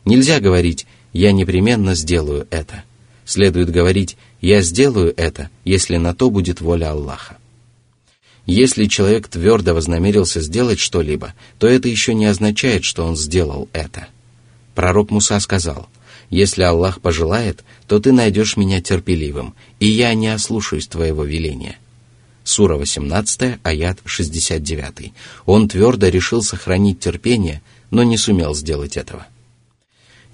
Нельзя 0.04 0.38
говорить 0.38 0.86
«я 1.12 1.32
непременно 1.32 1.94
сделаю 1.94 2.46
это». 2.50 2.84
Следует 3.24 3.70
говорить 3.70 4.18
«я 4.42 4.60
сделаю 4.60 5.14
это, 5.16 5.48
если 5.64 5.96
на 5.96 6.14
то 6.14 6.30
будет 6.30 6.60
воля 6.60 6.90
Аллаха». 6.90 7.38
Если 8.44 8.84
человек 8.84 9.28
твердо 9.28 9.74
вознамерился 9.74 10.42
сделать 10.42 10.78
что-либо, 10.78 11.32
то 11.58 11.66
это 11.66 11.88
еще 11.88 12.12
не 12.12 12.26
означает, 12.26 12.84
что 12.84 13.06
он 13.06 13.16
сделал 13.16 13.70
это. 13.72 14.08
Пророк 14.74 15.10
Муса 15.10 15.40
сказал, 15.40 15.88
«Если 16.28 16.62
Аллах 16.62 17.00
пожелает, 17.00 17.64
то 17.88 17.98
ты 17.98 18.12
найдешь 18.12 18.58
меня 18.58 18.82
терпеливым, 18.82 19.54
и 19.80 19.86
я 19.86 20.12
не 20.12 20.28
ослушаюсь 20.28 20.86
твоего 20.86 21.24
веления». 21.24 21.78
Сура 22.44 22.76
18, 22.76 23.58
аят 23.62 23.98
69. 24.04 25.12
Он 25.46 25.66
твердо 25.66 26.08
решил 26.08 26.42
сохранить 26.42 27.00
терпение, 27.00 27.62
но 27.90 28.02
не 28.02 28.18
сумел 28.18 28.54
сделать 28.54 28.98
этого. 28.98 29.26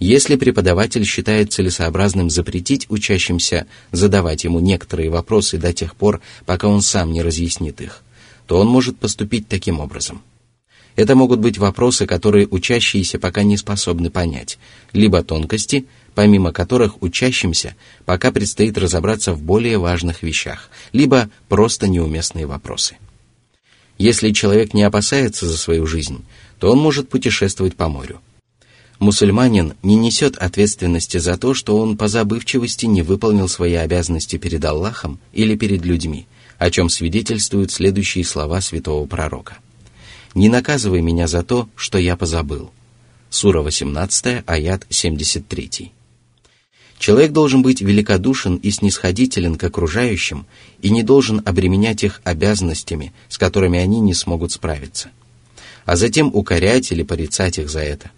Если 0.00 0.34
преподаватель 0.34 1.04
считает 1.04 1.52
целесообразным 1.52 2.28
запретить 2.28 2.86
учащимся 2.90 3.66
задавать 3.92 4.42
ему 4.44 4.58
некоторые 4.58 5.08
вопросы 5.08 5.56
до 5.56 5.72
тех 5.72 5.94
пор, 5.94 6.20
пока 6.46 6.66
он 6.66 6.82
сам 6.82 7.12
не 7.12 7.22
разъяснит 7.22 7.80
их, 7.80 8.02
то 8.46 8.58
он 8.58 8.66
может 8.66 8.98
поступить 8.98 9.46
таким 9.46 9.78
образом. 9.78 10.22
Это 10.96 11.14
могут 11.14 11.38
быть 11.38 11.58
вопросы, 11.58 12.06
которые 12.06 12.48
учащиеся 12.48 13.20
пока 13.20 13.44
не 13.44 13.56
способны 13.56 14.10
понять, 14.10 14.58
либо 14.92 15.22
тонкости– 15.22 15.86
помимо 16.14 16.52
которых 16.52 17.02
учащимся 17.02 17.76
пока 18.04 18.32
предстоит 18.32 18.76
разобраться 18.78 19.32
в 19.32 19.42
более 19.42 19.78
важных 19.78 20.22
вещах, 20.22 20.70
либо 20.92 21.30
просто 21.48 21.88
неуместные 21.88 22.46
вопросы. 22.46 22.96
Если 23.98 24.30
человек 24.32 24.72
не 24.72 24.82
опасается 24.82 25.46
за 25.46 25.58
свою 25.58 25.86
жизнь, 25.86 26.24
то 26.58 26.72
он 26.72 26.78
может 26.78 27.08
путешествовать 27.08 27.76
по 27.76 27.88
морю. 27.88 28.20
Мусульманин 28.98 29.74
не 29.82 29.94
несет 29.94 30.36
ответственности 30.36 31.16
за 31.16 31.38
то, 31.38 31.54
что 31.54 31.78
он 31.78 31.96
по 31.96 32.06
забывчивости 32.06 32.84
не 32.84 33.02
выполнил 33.02 33.48
свои 33.48 33.74
обязанности 33.74 34.36
перед 34.36 34.64
Аллахом 34.64 35.18
или 35.32 35.56
перед 35.56 35.84
людьми, 35.84 36.26
о 36.58 36.70
чем 36.70 36.90
свидетельствуют 36.90 37.72
следующие 37.72 38.24
слова 38.24 38.60
святого 38.60 39.06
пророка. 39.06 39.56
«Не 40.34 40.48
наказывай 40.48 41.00
меня 41.00 41.26
за 41.26 41.42
то, 41.42 41.68
что 41.76 41.98
я 41.98 42.16
позабыл». 42.16 42.70
Сура 43.30 43.62
18, 43.62 44.42
аят 44.46 44.86
73. 44.90 45.92
Человек 47.00 47.32
должен 47.32 47.62
быть 47.62 47.80
великодушен 47.80 48.56
и 48.56 48.70
снисходителен 48.70 49.56
к 49.56 49.64
окружающим 49.64 50.44
и 50.82 50.90
не 50.90 51.02
должен 51.02 51.40
обременять 51.46 52.04
их 52.04 52.20
обязанностями, 52.24 53.14
с 53.30 53.38
которыми 53.38 53.78
они 53.78 54.00
не 54.00 54.12
смогут 54.12 54.52
справиться, 54.52 55.08
а 55.86 55.96
затем 55.96 56.30
укорять 56.32 56.92
или 56.92 57.02
порицать 57.02 57.58
их 57.58 57.70
за 57.70 57.80
это. 57.80 58.10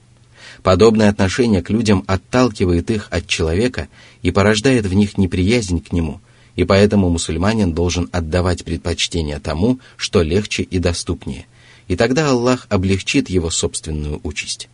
Подобное 0.65 1.09
отношение 1.11 1.63
к 1.63 1.71
людям 1.71 2.03
отталкивает 2.09 2.91
их 2.91 3.07
от 3.13 3.29
человека 3.29 3.87
и 4.21 4.33
порождает 4.33 4.85
в 4.85 4.95
них 4.95 5.17
неприязнь 5.17 5.81
к 5.81 5.93
нему, 5.93 6.21
и 6.57 6.65
поэтому 6.65 7.09
мусульманин 7.09 7.73
должен 7.73 8.09
отдавать 8.11 8.65
предпочтение 8.65 9.39
тому, 9.39 9.79
что 9.97 10.23
легче 10.23 10.65
и 10.65 10.81
доступнее, 10.81 11.47
и 11.87 11.95
тогда 11.95 12.31
Аллах 12.31 12.67
облегчит 12.69 13.31
его 13.31 13.49
собственную 13.49 14.19
участь. 14.25 14.69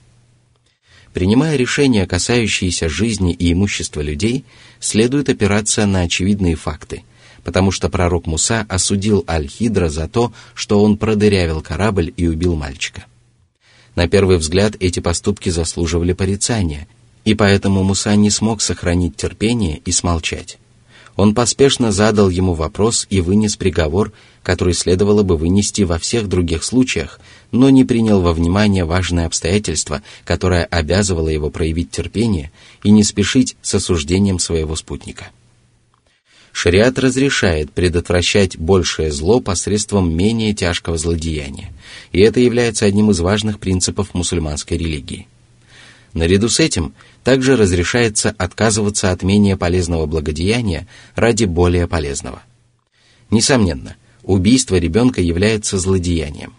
Принимая 1.19 1.57
решения, 1.57 2.07
касающиеся 2.07 2.89
жизни 2.89 3.33
и 3.33 3.53
имущества 3.53 4.03
людей, 4.03 4.45
следует 4.79 5.29
опираться 5.29 5.85
на 5.85 6.03
очевидные 6.03 6.55
факты, 6.55 7.03
потому 7.43 7.73
что 7.73 7.89
пророк 7.89 8.29
Муса 8.29 8.65
осудил 8.69 9.25
Аль-Хидра 9.27 9.89
за 9.89 10.07
то, 10.07 10.33
что 10.55 10.81
он 10.81 10.97
продырявил 10.97 11.61
корабль 11.61 12.15
и 12.17 12.29
убил 12.29 12.55
мальчика. 12.55 13.05
На 13.97 14.07
первый 14.07 14.37
взгляд 14.37 14.77
эти 14.79 15.01
поступки 15.01 15.49
заслуживали 15.49 16.13
порицания, 16.13 16.87
и 17.25 17.35
поэтому 17.35 17.83
Муса 17.83 18.15
не 18.15 18.31
смог 18.31 18.63
сохранить 18.63 19.17
терпение 19.17 19.83
и 19.85 19.91
смолчать. 19.91 20.59
Он 21.17 21.35
поспешно 21.35 21.91
задал 21.91 22.31
ему 22.31 22.55
вопрос 22.55 23.09
и 23.11 23.21
вынес 23.21 23.57
приговор, 23.57 24.13
который 24.45 24.73
следовало 24.73 25.25
бы 25.25 25.37
вынести 25.37 25.83
во 25.83 25.99
всех 25.99 26.29
других 26.29 26.63
случаях, 26.63 27.19
но 27.51 27.71
не 27.71 27.85
принял 27.85 28.21
во 28.21 28.33
внимание 28.33 28.85
важное 28.85 29.27
обстоятельство, 29.27 30.03
которое 30.25 30.65
обязывало 30.65 31.29
его 31.29 31.51
проявить 31.51 31.91
терпение 31.91 32.51
и 32.83 32.91
не 32.91 33.05
спешить 33.05 33.57
с 33.63 33.75
осуждением 33.75 34.39
своего 34.39 34.77
спутника. 34.77 35.29
Шариат 36.53 36.99
разрешает 36.99 37.73
предотвращать 37.73 38.59
большее 38.59 39.13
зло 39.13 39.41
посредством 39.41 40.15
менее 40.15 40.55
тяжкого 40.55 40.99
злодеяния, 40.99 41.73
и 42.13 42.21
это 42.21 42.41
является 42.41 42.85
одним 42.85 43.11
из 43.11 43.21
важных 43.21 43.61
принципов 43.61 44.15
мусульманской 44.15 44.77
религии– 44.77 45.29
Наряду 46.15 46.49
с 46.49 46.59
этим 46.59 46.95
также 47.23 47.57
разрешается 47.57 48.35
отказываться 48.39 49.11
от 49.11 49.23
менее 49.23 49.57
полезного 49.57 50.07
благодеяния 50.07 50.89
ради 51.15 51.45
более 51.45 51.87
полезного. 51.87 52.43
Несомненно, 53.31 53.97
убийство 54.23 54.77
ребенка 54.77 55.21
является 55.21 55.79
злодеянием. 55.79 56.55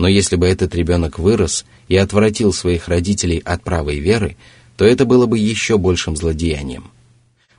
Но 0.00 0.08
если 0.08 0.36
бы 0.36 0.46
этот 0.46 0.74
ребенок 0.74 1.18
вырос 1.18 1.66
и 1.88 1.96
отвратил 1.96 2.54
своих 2.54 2.88
родителей 2.88 3.36
от 3.44 3.62
правой 3.62 3.98
веры, 3.98 4.38
то 4.78 4.86
это 4.86 5.04
было 5.04 5.26
бы 5.26 5.38
еще 5.38 5.76
большим 5.76 6.16
злодеянием. 6.16 6.90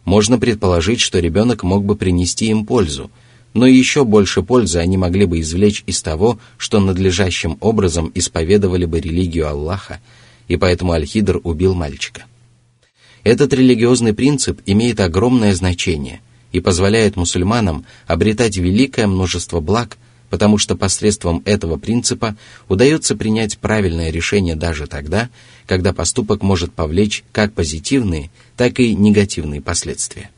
Можно 0.06 0.40
предположить, 0.40 1.02
что 1.02 1.20
ребенок 1.20 1.62
мог 1.62 1.86
бы 1.86 1.96
принести 1.96 2.48
им 2.48 2.66
пользу, 2.66 3.12
но 3.54 3.68
еще 3.68 4.06
больше 4.06 4.42
пользы 4.42 4.80
они 4.80 4.98
могли 4.98 5.28
бы 5.28 5.40
извлечь 5.40 5.84
из 5.86 6.02
того, 6.02 6.40
что 6.58 6.80
надлежащим 6.80 7.60
образом 7.60 8.12
исповедовали 8.16 8.86
бы 8.86 9.00
религию 9.00 9.48
Аллаха, 9.48 10.00
и 10.48 10.58
поэтому 10.58 10.94
Аль-Хидр 10.94 11.42
убил 11.44 11.76
мальчика. 11.76 12.24
Этот 13.24 13.54
религиозный 13.54 14.16
принцип 14.16 14.62
имеет 14.66 15.00
огромное 15.00 15.54
значение 15.54 16.22
и 16.52 16.60
позволяет 16.60 17.18
мусульманам 17.18 17.86
обретать 18.08 18.58
великое 18.58 19.06
множество 19.06 19.60
благ, 19.60 20.00
потому 20.32 20.58
что 20.58 20.78
посредством 20.78 21.44
этого 21.46 21.78
принципа 21.78 22.36
удается 22.70 23.16
принять 23.16 23.60
правильное 23.60 24.10
решение 24.10 24.56
даже 24.56 24.88
тогда, 24.88 25.30
когда 25.68 25.94
поступок 25.94 26.42
может 26.42 26.74
повлечь 26.74 27.24
как 27.34 27.54
позитивные, 27.54 28.32
так 28.56 28.80
и 28.80 28.96
негативные 28.96 29.62
последствия. 29.62 30.32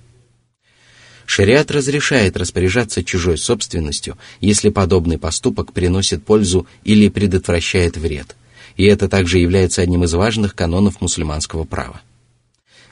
Шариат 1.25 1.71
разрешает 1.71 2.35
распоряжаться 2.35 3.03
чужой 3.03 3.37
собственностью, 3.37 4.17
если 4.41 4.69
подобный 4.69 5.19
поступок 5.19 5.71
приносит 5.71 6.25
пользу 6.25 6.67
или 6.83 7.07
предотвращает 7.07 7.95
вред. 7.95 8.35
И 8.75 8.85
это 8.85 9.07
также 9.07 9.37
является 9.37 9.83
одним 9.83 10.03
из 10.03 10.13
важных 10.13 10.55
канонов 10.55 11.01
мусульманского 11.01 11.65
права. 11.65 12.01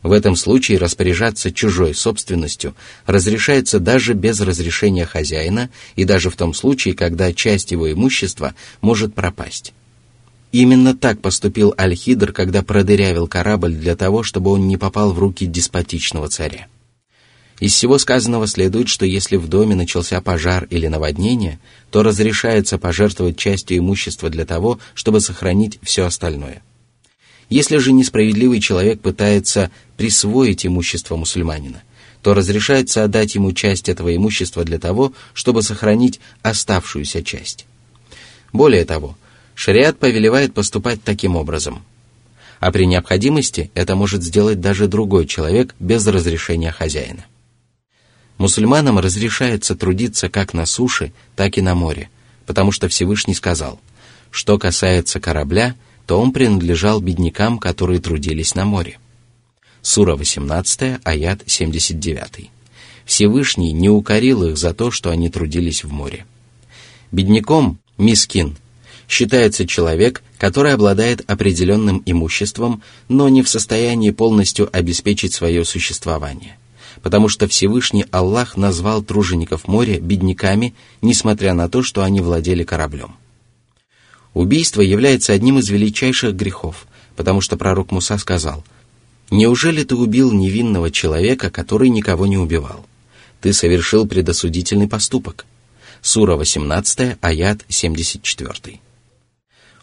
В 0.03 0.11
этом 0.13 0.35
случае 0.35 0.79
распоряжаться 0.79 1.51
чужой 1.51 1.93
собственностью 1.93 2.75
разрешается 3.05 3.79
даже 3.79 4.13
без 4.13 4.39
разрешения 4.41 5.05
хозяина 5.05 5.69
и 5.95 6.05
даже 6.05 6.29
в 6.29 6.35
том 6.35 6.53
случае, 6.53 6.95
когда 6.95 7.31
часть 7.33 7.71
его 7.71 7.91
имущества 7.91 8.55
может 8.81 9.13
пропасть. 9.13 9.73
Именно 10.51 10.95
так 10.95 11.21
поступил 11.21 11.73
Аль-Хидр, 11.77 12.33
когда 12.33 12.61
продырявил 12.61 13.27
корабль 13.27 13.73
для 13.73 13.95
того, 13.95 14.23
чтобы 14.23 14.51
он 14.51 14.67
не 14.67 14.77
попал 14.77 15.13
в 15.13 15.19
руки 15.19 15.45
деспотичного 15.45 16.29
царя. 16.29 16.67
Из 17.61 17.73
всего 17.73 17.99
сказанного 17.99 18.47
следует, 18.47 18.89
что 18.89 19.05
если 19.05 19.37
в 19.37 19.47
доме 19.47 19.75
начался 19.75 20.19
пожар 20.19 20.65
или 20.71 20.87
наводнение, 20.87 21.59
то 21.91 22.01
разрешается 22.01 22.79
пожертвовать 22.79 23.37
частью 23.37 23.77
имущества 23.77 24.31
для 24.31 24.45
того, 24.45 24.79
чтобы 24.95 25.21
сохранить 25.21 25.79
все 25.83 26.05
остальное. 26.05 26.63
Если 27.51 27.77
же 27.79 27.91
несправедливый 27.91 28.61
человек 28.61 29.01
пытается 29.01 29.71
присвоить 29.97 30.65
имущество 30.65 31.17
мусульманина, 31.17 31.83
то 32.21 32.33
разрешается 32.33 33.03
отдать 33.03 33.35
ему 33.35 33.51
часть 33.51 33.89
этого 33.89 34.15
имущества 34.15 34.63
для 34.63 34.79
того, 34.79 35.11
чтобы 35.33 35.61
сохранить 35.61 36.21
оставшуюся 36.43 37.21
часть. 37.21 37.65
Более 38.53 38.85
того, 38.85 39.17
шариат 39.53 39.99
повелевает 39.99 40.53
поступать 40.53 41.03
таким 41.03 41.35
образом. 41.35 41.83
А 42.61 42.71
при 42.71 42.85
необходимости 42.85 43.69
это 43.73 43.97
может 43.97 44.23
сделать 44.23 44.61
даже 44.61 44.87
другой 44.87 45.27
человек 45.27 45.75
без 45.77 46.07
разрешения 46.07 46.71
хозяина. 46.71 47.25
Мусульманам 48.37 48.97
разрешается 48.97 49.75
трудиться 49.75 50.29
как 50.29 50.53
на 50.53 50.65
суше, 50.65 51.11
так 51.35 51.57
и 51.57 51.61
на 51.61 51.75
море, 51.75 52.09
потому 52.45 52.71
что 52.71 52.87
Всевышний 52.87 53.35
сказал, 53.35 53.81
что 54.29 54.57
касается 54.57 55.19
корабля, 55.19 55.75
то 56.11 56.19
он 56.19 56.33
принадлежал 56.33 56.99
беднякам, 56.99 57.57
которые 57.57 58.01
трудились 58.01 58.53
на 58.53 58.65
море. 58.65 58.99
Сура 59.81 60.17
18, 60.17 60.99
аят 61.05 61.41
79. 61.45 62.49
Всевышний 63.05 63.71
не 63.71 63.87
укорил 63.87 64.43
их 64.43 64.57
за 64.57 64.73
то, 64.73 64.91
что 64.91 65.09
они 65.09 65.29
трудились 65.29 65.85
в 65.85 65.91
море. 65.93 66.25
Бедняком, 67.13 67.79
мискин, 67.97 68.57
считается 69.07 69.65
человек, 69.65 70.21
который 70.37 70.73
обладает 70.73 71.23
определенным 71.31 72.03
имуществом, 72.05 72.83
но 73.07 73.29
не 73.29 73.41
в 73.41 73.47
состоянии 73.47 74.11
полностью 74.11 74.67
обеспечить 74.77 75.33
свое 75.33 75.63
существование 75.63 76.57
потому 77.03 77.29
что 77.29 77.47
Всевышний 77.47 78.05
Аллах 78.11 78.57
назвал 78.57 79.01
тружеников 79.01 79.67
моря 79.67 79.99
бедняками, 79.99 80.75
несмотря 81.01 81.53
на 81.53 81.67
то, 81.67 81.81
что 81.81 82.03
они 82.03 82.19
владели 82.19 82.63
кораблем. 82.63 83.15
Убийство 84.33 84.81
является 84.81 85.33
одним 85.33 85.59
из 85.59 85.69
величайших 85.69 86.35
грехов, 86.35 86.87
потому 87.15 87.41
что 87.41 87.57
пророк 87.57 87.91
Муса 87.91 88.17
сказал, 88.17 88.63
«Неужели 89.29 89.83
ты 89.83 89.95
убил 89.95 90.31
невинного 90.31 90.91
человека, 90.91 91.49
который 91.49 91.89
никого 91.89 92.27
не 92.27 92.37
убивал? 92.37 92.85
Ты 93.41 93.53
совершил 93.53 94.07
предосудительный 94.07 94.87
поступок». 94.87 95.45
Сура 96.01 96.35
18, 96.35 97.17
аят 97.21 97.61
74. 97.67 98.79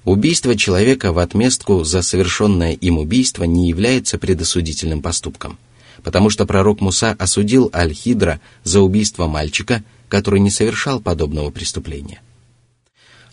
Убийство 0.05 0.57
человека 0.57 1.12
в 1.12 1.18
отместку 1.18 1.85
за 1.85 2.03
совершенное 2.03 2.72
им 2.72 2.99
убийство 2.99 3.44
не 3.44 3.68
является 3.68 4.18
предосудительным 4.18 5.03
поступком– 5.03 5.59
потому 6.03 6.31
что 6.31 6.46
пророк 6.46 6.81
Муса 6.81 7.14
осудил 7.18 7.70
Аль-Хидра 7.75 8.40
за 8.64 8.81
убийство 8.81 9.27
мальчика, 9.27 9.83
который 10.09 10.40
не 10.40 10.51
совершал 10.51 11.01
подобного 11.01 11.51
преступления. 11.51 12.20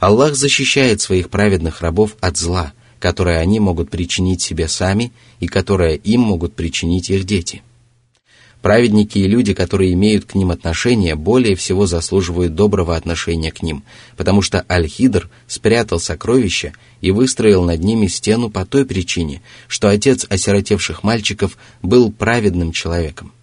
Аллах 0.06 0.36
защищает 0.36 1.02
своих 1.02 1.32
праведных 1.32 1.82
рабов 1.82 2.16
от 2.22 2.38
зла, 2.38 2.74
которое 3.00 3.40
они 3.40 3.60
могут 3.60 3.90
причинить 3.90 4.42
себе 4.42 4.68
сами 4.68 5.12
и 5.40 5.48
которое 5.48 5.96
им 5.96 6.22
могут 6.22 6.54
причинить 6.54 7.10
их 7.10 7.24
дети– 7.24 7.64
Праведники 8.66 9.20
и 9.20 9.28
люди, 9.28 9.54
которые 9.54 9.94
имеют 9.94 10.26
к 10.26 10.34
ним 10.34 10.50
отношение, 10.50 11.14
более 11.14 11.56
всего 11.56 11.86
заслуживают 11.86 12.56
доброго 12.56 12.96
отношения 12.96 13.52
к 13.52 13.62
ним, 13.62 13.84
потому 14.18 14.42
что 14.42 14.66
Аль-Хидр 14.68 15.30
спрятал 15.46 16.00
сокровища 16.00 16.74
и 17.00 17.12
выстроил 17.12 17.64
над 17.64 17.84
ними 17.84 18.08
стену 18.08 18.50
по 18.50 18.66
той 18.66 18.86
причине, 18.86 19.44
что 19.68 19.88
отец 19.90 20.26
осиротевших 20.28 21.04
мальчиков 21.04 21.60
был 21.84 22.12
праведным 22.12 22.72
человеком. 22.72 23.34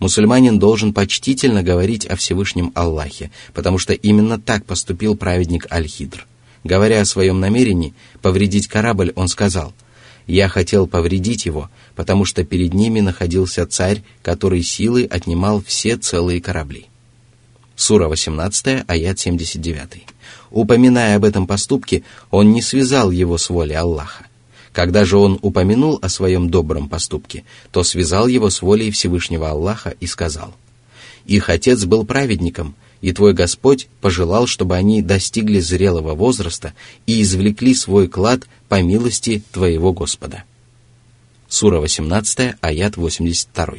Мусульманин 0.00 0.58
должен 0.58 0.92
почтительно 0.92 1.62
говорить 1.62 2.06
о 2.06 2.16
Всевышнем 2.16 2.72
Аллахе, 2.74 3.30
потому 3.52 3.78
что 3.78 3.92
именно 3.92 4.40
так 4.40 4.64
поступил 4.64 5.16
праведник 5.16 5.70
Аль-Хидр. 5.72 6.26
Говоря 6.64 7.00
о 7.00 7.04
своем 7.04 7.40
намерении 7.40 7.94
повредить 8.22 8.68
корабль, 8.68 9.12
он 9.16 9.28
сказал– 9.28 9.72
я 10.26 10.48
хотел 10.48 10.86
повредить 10.86 11.44
его, 11.44 11.70
потому 11.94 12.24
что 12.24 12.44
перед 12.44 12.72
ними 12.72 13.00
находился 13.00 13.66
царь, 13.66 14.02
который 14.22 14.62
силой 14.62 15.04
отнимал 15.04 15.62
все 15.62 15.96
целые 15.96 16.40
корабли. 16.40 16.86
Сура 17.76 18.08
18, 18.08 18.84
аят 18.86 19.18
79. 19.18 20.06
Упоминая 20.50 21.16
об 21.16 21.24
этом 21.24 21.46
поступке, 21.46 22.04
он 22.30 22.52
не 22.52 22.62
связал 22.62 23.10
его 23.10 23.36
с 23.36 23.50
волей 23.50 23.74
Аллаха. 23.74 24.26
Когда 24.74 25.04
же 25.04 25.18
он 25.18 25.38
упомянул 25.40 26.00
о 26.02 26.08
своем 26.08 26.50
добром 26.50 26.88
поступке, 26.88 27.44
то 27.70 27.84
связал 27.84 28.26
его 28.26 28.50
с 28.50 28.60
волей 28.60 28.90
Всевышнего 28.90 29.48
Аллаха 29.50 29.94
и 30.00 30.06
сказал, 30.06 30.52
«Их 31.26 31.48
отец 31.48 31.84
был 31.84 32.04
праведником, 32.04 32.74
и 33.00 33.12
твой 33.12 33.34
Господь 33.34 33.86
пожелал, 34.00 34.48
чтобы 34.48 34.74
они 34.74 35.00
достигли 35.00 35.60
зрелого 35.60 36.14
возраста 36.14 36.74
и 37.06 37.22
извлекли 37.22 37.72
свой 37.72 38.08
клад 38.08 38.48
по 38.68 38.82
милости 38.82 39.44
твоего 39.52 39.92
Господа. 39.92 40.42
Сура 41.48 41.78
18, 41.78 42.56
аят 42.60 42.96
82. 42.96 43.74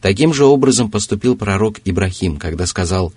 Таким 0.00 0.34
же 0.34 0.46
образом 0.46 0.90
поступил 0.90 1.36
пророк 1.36 1.78
Ибрахим, 1.84 2.38
когда 2.38 2.66
сказал 2.66 3.12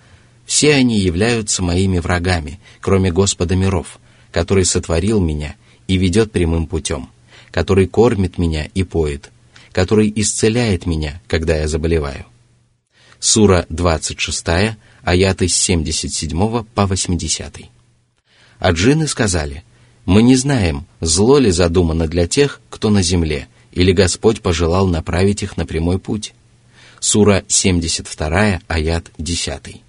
«Все 0.45 0.75
они 0.75 0.99
являются 0.99 1.63
моими 1.63 1.97
врагами, 1.97 2.59
кроме 2.79 3.11
Господа 3.11 3.55
миров, 3.55 3.99
который 4.31 4.65
сотворил 4.65 5.19
меня 5.19 5.55
и 5.87 5.97
ведет 5.97 6.31
прямым 6.31 6.67
путем, 6.67 7.09
который 7.51 7.87
кормит 7.87 8.37
меня 8.37 8.67
и 8.73 8.83
поет, 8.83 9.31
который 9.71 10.11
исцеляет 10.15 10.85
меня, 10.85 11.21
когда 11.27 11.55
я 11.57 11.67
заболеваю». 11.67 12.25
Сура 13.19 13.65
26, 13.69 14.77
аяты 15.03 15.47
с 15.47 15.55
77 15.55 16.63
по 16.63 16.85
80. 16.85 17.57
А 18.59 18.71
джинны 18.71 19.07
сказали, 19.07 19.63
«Мы 20.05 20.21
не 20.21 20.35
знаем, 20.35 20.85
зло 21.01 21.39
ли 21.39 21.51
задумано 21.51 22.07
для 22.07 22.27
тех, 22.27 22.61
кто 22.69 22.89
на 22.89 23.01
земле, 23.01 23.47
или 23.71 23.91
Господь 23.91 24.41
пожелал 24.41 24.87
направить 24.87 25.43
их 25.43 25.57
на 25.57 25.65
прямой 25.65 25.99
путь». 25.99 26.33
Сура 26.99 27.43
72, 27.47 28.61
аят 28.67 29.11
10. 29.17 29.84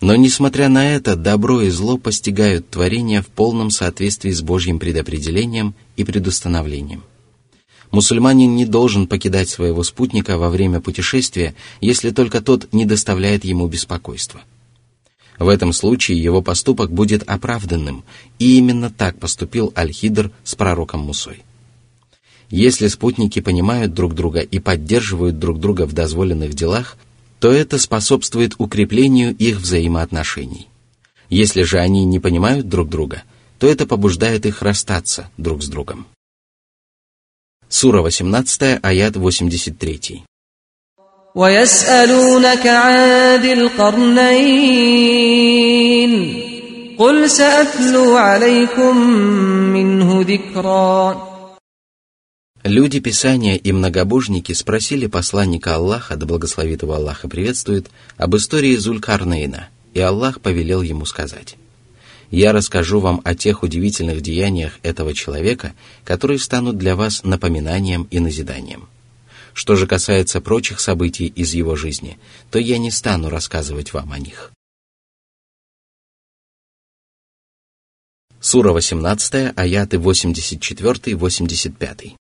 Но, 0.00 0.16
несмотря 0.16 0.68
на 0.68 0.94
это, 0.94 1.14
добро 1.14 1.60
и 1.60 1.68
зло 1.68 1.98
постигают 1.98 2.70
творение 2.70 3.20
в 3.20 3.26
полном 3.26 3.70
соответствии 3.70 4.30
с 4.30 4.40
Божьим 4.40 4.78
предопределением 4.78 5.74
и 5.96 6.04
предустановлением. 6.04 7.02
Мусульманин 7.90 8.54
не 8.54 8.64
должен 8.64 9.06
покидать 9.06 9.48
своего 9.48 9.82
спутника 9.82 10.38
во 10.38 10.48
время 10.48 10.80
путешествия, 10.80 11.54
если 11.80 12.10
только 12.10 12.40
тот 12.40 12.72
не 12.72 12.86
доставляет 12.86 13.44
ему 13.44 13.66
беспокойства. 13.66 14.42
В 15.38 15.48
этом 15.48 15.72
случае 15.72 16.22
его 16.22 16.40
поступок 16.40 16.92
будет 16.92 17.22
оправданным, 17.28 18.04
и 18.38 18.58
именно 18.58 18.90
так 18.90 19.18
поступил 19.18 19.72
Аль-Хидр 19.76 20.30
с 20.44 20.54
пророком 20.54 21.00
Мусой. 21.00 21.42
Если 22.48 22.88
спутники 22.88 23.40
понимают 23.40 23.94
друг 23.94 24.14
друга 24.14 24.40
и 24.40 24.58
поддерживают 24.58 25.38
друг 25.38 25.58
друга 25.58 25.86
в 25.86 25.92
дозволенных 25.92 26.54
делах, 26.54 26.96
то 27.39 27.51
это 27.51 27.77
способствует 27.77 28.55
укреплению 28.57 29.35
их 29.35 29.57
взаимоотношений. 29.57 30.67
Если 31.29 31.63
же 31.63 31.79
они 31.79 32.05
не 32.05 32.19
понимают 32.19 32.69
друг 32.69 32.89
друга, 32.89 33.23
то 33.59 33.67
это 33.67 33.85
побуждает 33.85 34.45
их 34.45 34.61
расстаться 34.61 35.29
друг 35.37 35.61
с 35.63 35.67
другом. 35.67 36.07
Сура 37.69 38.01
18, 38.01 38.79
аят 38.81 39.15
83. 39.15 40.23
ويسألونك 41.35 42.67
عن 42.67 43.41
ذي 43.41 43.53
القرنين 43.53 44.55
قل 46.97 47.29
سأتلو 47.29 48.17
عليكم 48.17 48.97
منه 49.75 50.21
ذكرًا 50.21 51.28
Люди 52.64 53.00
Писания 53.00 53.56
и 53.56 53.72
многобожники 53.72 54.52
спросили 54.52 55.06
посланника 55.06 55.76
Аллаха, 55.76 56.16
да 56.16 56.26
благословит 56.26 56.82
его 56.82 56.92
Аллаха 56.92 57.26
приветствует, 57.26 57.88
об 58.18 58.36
истории 58.36 58.76
Зулькарнейна, 58.76 59.70
и 59.94 60.00
Аллах 60.00 60.42
повелел 60.42 60.82
ему 60.82 61.06
сказать. 61.06 61.56
«Я 62.30 62.52
расскажу 62.52 63.00
вам 63.00 63.22
о 63.24 63.34
тех 63.34 63.62
удивительных 63.62 64.20
деяниях 64.20 64.74
этого 64.82 65.14
человека, 65.14 65.72
которые 66.04 66.38
станут 66.38 66.76
для 66.76 66.96
вас 66.96 67.24
напоминанием 67.24 68.06
и 68.10 68.20
назиданием. 68.20 68.90
Что 69.54 69.74
же 69.74 69.86
касается 69.86 70.42
прочих 70.42 70.80
событий 70.80 71.28
из 71.28 71.54
его 71.54 71.76
жизни, 71.76 72.18
то 72.50 72.58
я 72.58 72.76
не 72.76 72.90
стану 72.90 73.30
рассказывать 73.30 73.94
вам 73.94 74.12
о 74.12 74.18
них». 74.18 74.52
Сура 78.38 78.72
18, 78.72 79.54
аяты 79.56 79.96
84-85. 79.96 82.19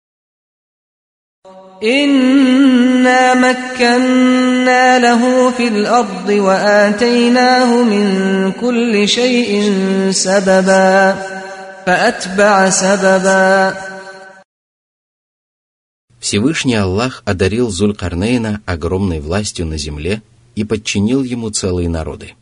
إنا 1.82 3.34
مكنا 3.34 4.98
له 4.98 5.50
في 5.50 5.68
الأرض 5.68 6.28
وآتيناه 6.28 7.82
من 7.82 8.06
كل 8.52 9.08
شيء 9.08 9.72
سببا 10.10 11.16
فأتبع 11.86 12.70
سببا 12.70 13.74
Всевышний 16.20 16.74
Аллах 16.74 17.22
одарил 17.24 17.70
Зулькарнейна 17.70 18.60
огромной 18.66 19.20
властью 19.20 19.66
на 19.66 19.78
земле 19.78 20.20
и 20.56 20.64
подчинил 20.64 21.22
ему 21.22 21.50
целые 21.50 21.88
народы. 21.88 22.34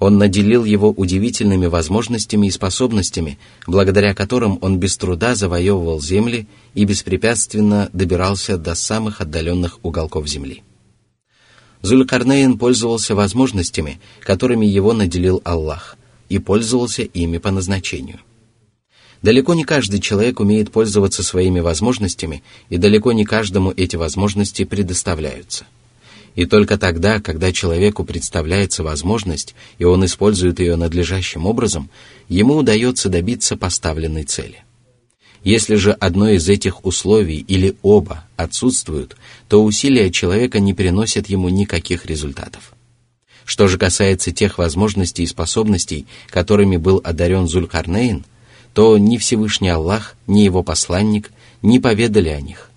он 0.00 0.16
наделил 0.16 0.64
его 0.64 0.90
удивительными 0.90 1.66
возможностями 1.66 2.46
и 2.46 2.50
способностями, 2.50 3.38
благодаря 3.66 4.14
которым 4.14 4.58
он 4.62 4.78
без 4.78 4.96
труда 4.96 5.34
завоевывал 5.34 6.00
земли 6.00 6.48
и 6.74 6.86
беспрепятственно 6.86 7.90
добирался 7.92 8.56
до 8.56 8.74
самых 8.74 9.20
отдаленных 9.20 9.78
уголков 9.82 10.26
земли. 10.26 10.62
Зулькарнейн 11.82 12.56
пользовался 12.56 13.14
возможностями, 13.14 14.00
которыми 14.22 14.64
его 14.64 14.94
наделил 14.94 15.42
Аллах, 15.44 15.98
и 16.30 16.38
пользовался 16.38 17.02
ими 17.02 17.36
по 17.36 17.50
назначению. 17.50 18.20
Далеко 19.20 19.52
не 19.52 19.64
каждый 19.64 20.00
человек 20.00 20.40
умеет 20.40 20.70
пользоваться 20.70 21.22
своими 21.22 21.60
возможностями, 21.60 22.42
и 22.70 22.78
далеко 22.78 23.12
не 23.12 23.26
каждому 23.26 23.70
эти 23.76 23.96
возможности 23.96 24.64
предоставляются– 24.64 25.66
и 26.40 26.46
только 26.46 26.78
тогда, 26.78 27.20
когда 27.20 27.52
человеку 27.52 28.02
представляется 28.02 28.82
возможность, 28.82 29.54
и 29.76 29.84
он 29.84 30.06
использует 30.06 30.58
ее 30.58 30.76
надлежащим 30.76 31.44
образом, 31.44 31.90
ему 32.30 32.56
удается 32.56 33.10
добиться 33.10 33.58
поставленной 33.58 34.24
цели. 34.24 34.64
Если 35.44 35.74
же 35.74 35.92
одно 35.92 36.30
из 36.30 36.48
этих 36.48 36.86
условий 36.86 37.44
или 37.46 37.76
оба 37.82 38.24
отсутствуют, 38.38 39.18
то 39.50 39.62
усилия 39.62 40.10
человека 40.10 40.60
не 40.60 40.72
приносят 40.72 41.28
ему 41.28 41.50
никаких 41.50 42.06
результатов. 42.06 42.72
Что 43.44 43.68
же 43.68 43.76
касается 43.76 44.32
тех 44.32 44.56
возможностей 44.56 45.24
и 45.24 45.26
способностей, 45.26 46.06
которыми 46.30 46.78
был 46.78 47.02
одарен 47.04 47.48
Зулькарнейн, 47.48 48.24
то 48.72 48.96
ни 48.96 49.18
Всевышний 49.18 49.68
Аллах, 49.68 50.16
ни 50.26 50.40
его 50.40 50.62
посланник 50.62 51.32
не 51.60 51.80
поведали 51.80 52.30
о 52.30 52.40
них 52.40 52.69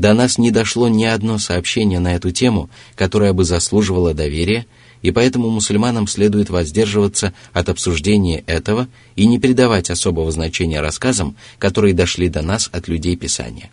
до 0.00 0.14
нас 0.14 0.38
не 0.38 0.50
дошло 0.50 0.88
ни 0.88 1.04
одно 1.04 1.38
сообщение 1.38 2.00
на 2.00 2.14
эту 2.16 2.30
тему, 2.30 2.70
которое 2.96 3.32
бы 3.32 3.44
заслуживало 3.44 4.14
доверия, 4.14 4.66
и 5.02 5.10
поэтому 5.10 5.50
мусульманам 5.50 6.06
следует 6.06 6.50
воздерживаться 6.50 7.32
от 7.52 7.68
обсуждения 7.68 8.42
этого 8.46 8.88
и 9.16 9.26
не 9.26 9.38
придавать 9.38 9.90
особого 9.90 10.30
значения 10.32 10.80
рассказам, 10.80 11.36
которые 11.58 11.94
дошли 11.94 12.28
до 12.28 12.42
нас 12.42 12.68
от 12.72 12.88
людей 12.88 13.16
Писания. 13.16 13.70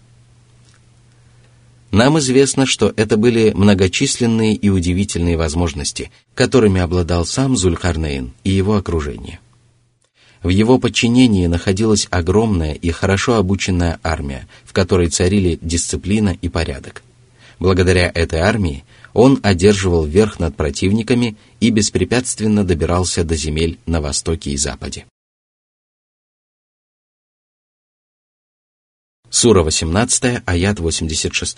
Нам 1.91 2.19
известно, 2.19 2.65
что 2.65 2.93
это 2.97 3.15
были 3.15 3.53
многочисленные 3.55 4.53
и 4.53 4.69
удивительные 4.69 5.37
возможности, 5.37 6.11
которыми 6.35 6.81
обладал 6.81 7.25
сам 7.25 7.55
Зулькарнейн 7.55 8.33
и 8.43 8.51
его 8.51 8.75
окружение. 8.75 9.39
В 10.47 10.49
его 10.49 10.79
подчинении 10.79 11.45
находилась 11.45 12.07
огромная 12.09 12.71
и 12.71 12.89
хорошо 12.89 13.35
обученная 13.35 13.99
армия, 14.01 14.47
в 14.63 14.71
которой 14.71 15.09
царили 15.09 15.59
дисциплина 15.61 16.29
и 16.41 16.47
порядок. 16.47 17.03
Благодаря 17.59 18.09
этой 18.15 18.39
армии 18.39 18.85
он 19.13 19.41
одерживал 19.43 20.05
верх 20.05 20.39
над 20.39 20.55
противниками 20.55 21.35
и 21.59 21.69
беспрепятственно 21.69 22.63
добирался 22.63 23.25
до 23.25 23.35
земель 23.35 23.77
на 23.85 23.99
востоке 23.99 24.51
и 24.51 24.55
западе. 24.55 25.05
Сура 29.29 29.63
18, 29.63 30.43
аят 30.45 30.79
86. 30.79 31.57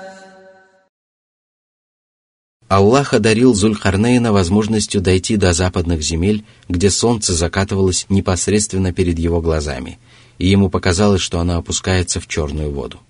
Аллах 2.71 3.13
одарил 3.13 3.53
Зулькарнейна 3.53 4.31
возможностью 4.31 5.01
дойти 5.01 5.35
до 5.35 5.51
западных 5.51 6.01
земель, 6.01 6.45
где 6.69 6.89
солнце 6.89 7.33
закатывалось 7.33 8.05
непосредственно 8.07 8.93
перед 8.93 9.19
его 9.19 9.41
глазами, 9.41 9.99
и 10.37 10.47
ему 10.47 10.69
показалось, 10.69 11.19
что 11.19 11.41
оно 11.41 11.57
опускается 11.57 12.21
в 12.21 12.29
черную 12.29 12.71
воду. 12.71 13.01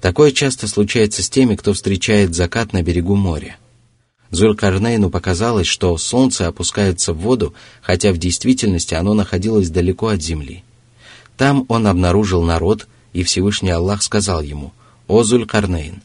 Такое 0.00 0.30
часто 0.30 0.68
случается 0.68 1.24
с 1.24 1.28
теми, 1.28 1.56
кто 1.56 1.72
встречает 1.72 2.36
закат 2.36 2.72
на 2.72 2.84
берегу 2.84 3.16
моря. 3.16 3.56
Зулькарнейну 4.30 5.10
показалось, 5.10 5.66
что 5.66 5.98
солнце 5.98 6.46
опускается 6.46 7.12
в 7.12 7.18
воду, 7.18 7.54
хотя 7.82 8.12
в 8.12 8.18
действительности 8.18 8.94
оно 8.94 9.14
находилось 9.14 9.68
далеко 9.68 10.06
от 10.06 10.22
земли. 10.22 10.62
Там 11.36 11.64
он 11.66 11.88
обнаружил 11.88 12.44
народ, 12.44 12.86
и 13.14 13.24
Всевышний 13.24 13.70
Аллах 13.70 14.00
сказал 14.04 14.42
ему, 14.42 14.72
«О 15.08 15.24
Зулькарнейн, 15.24 16.02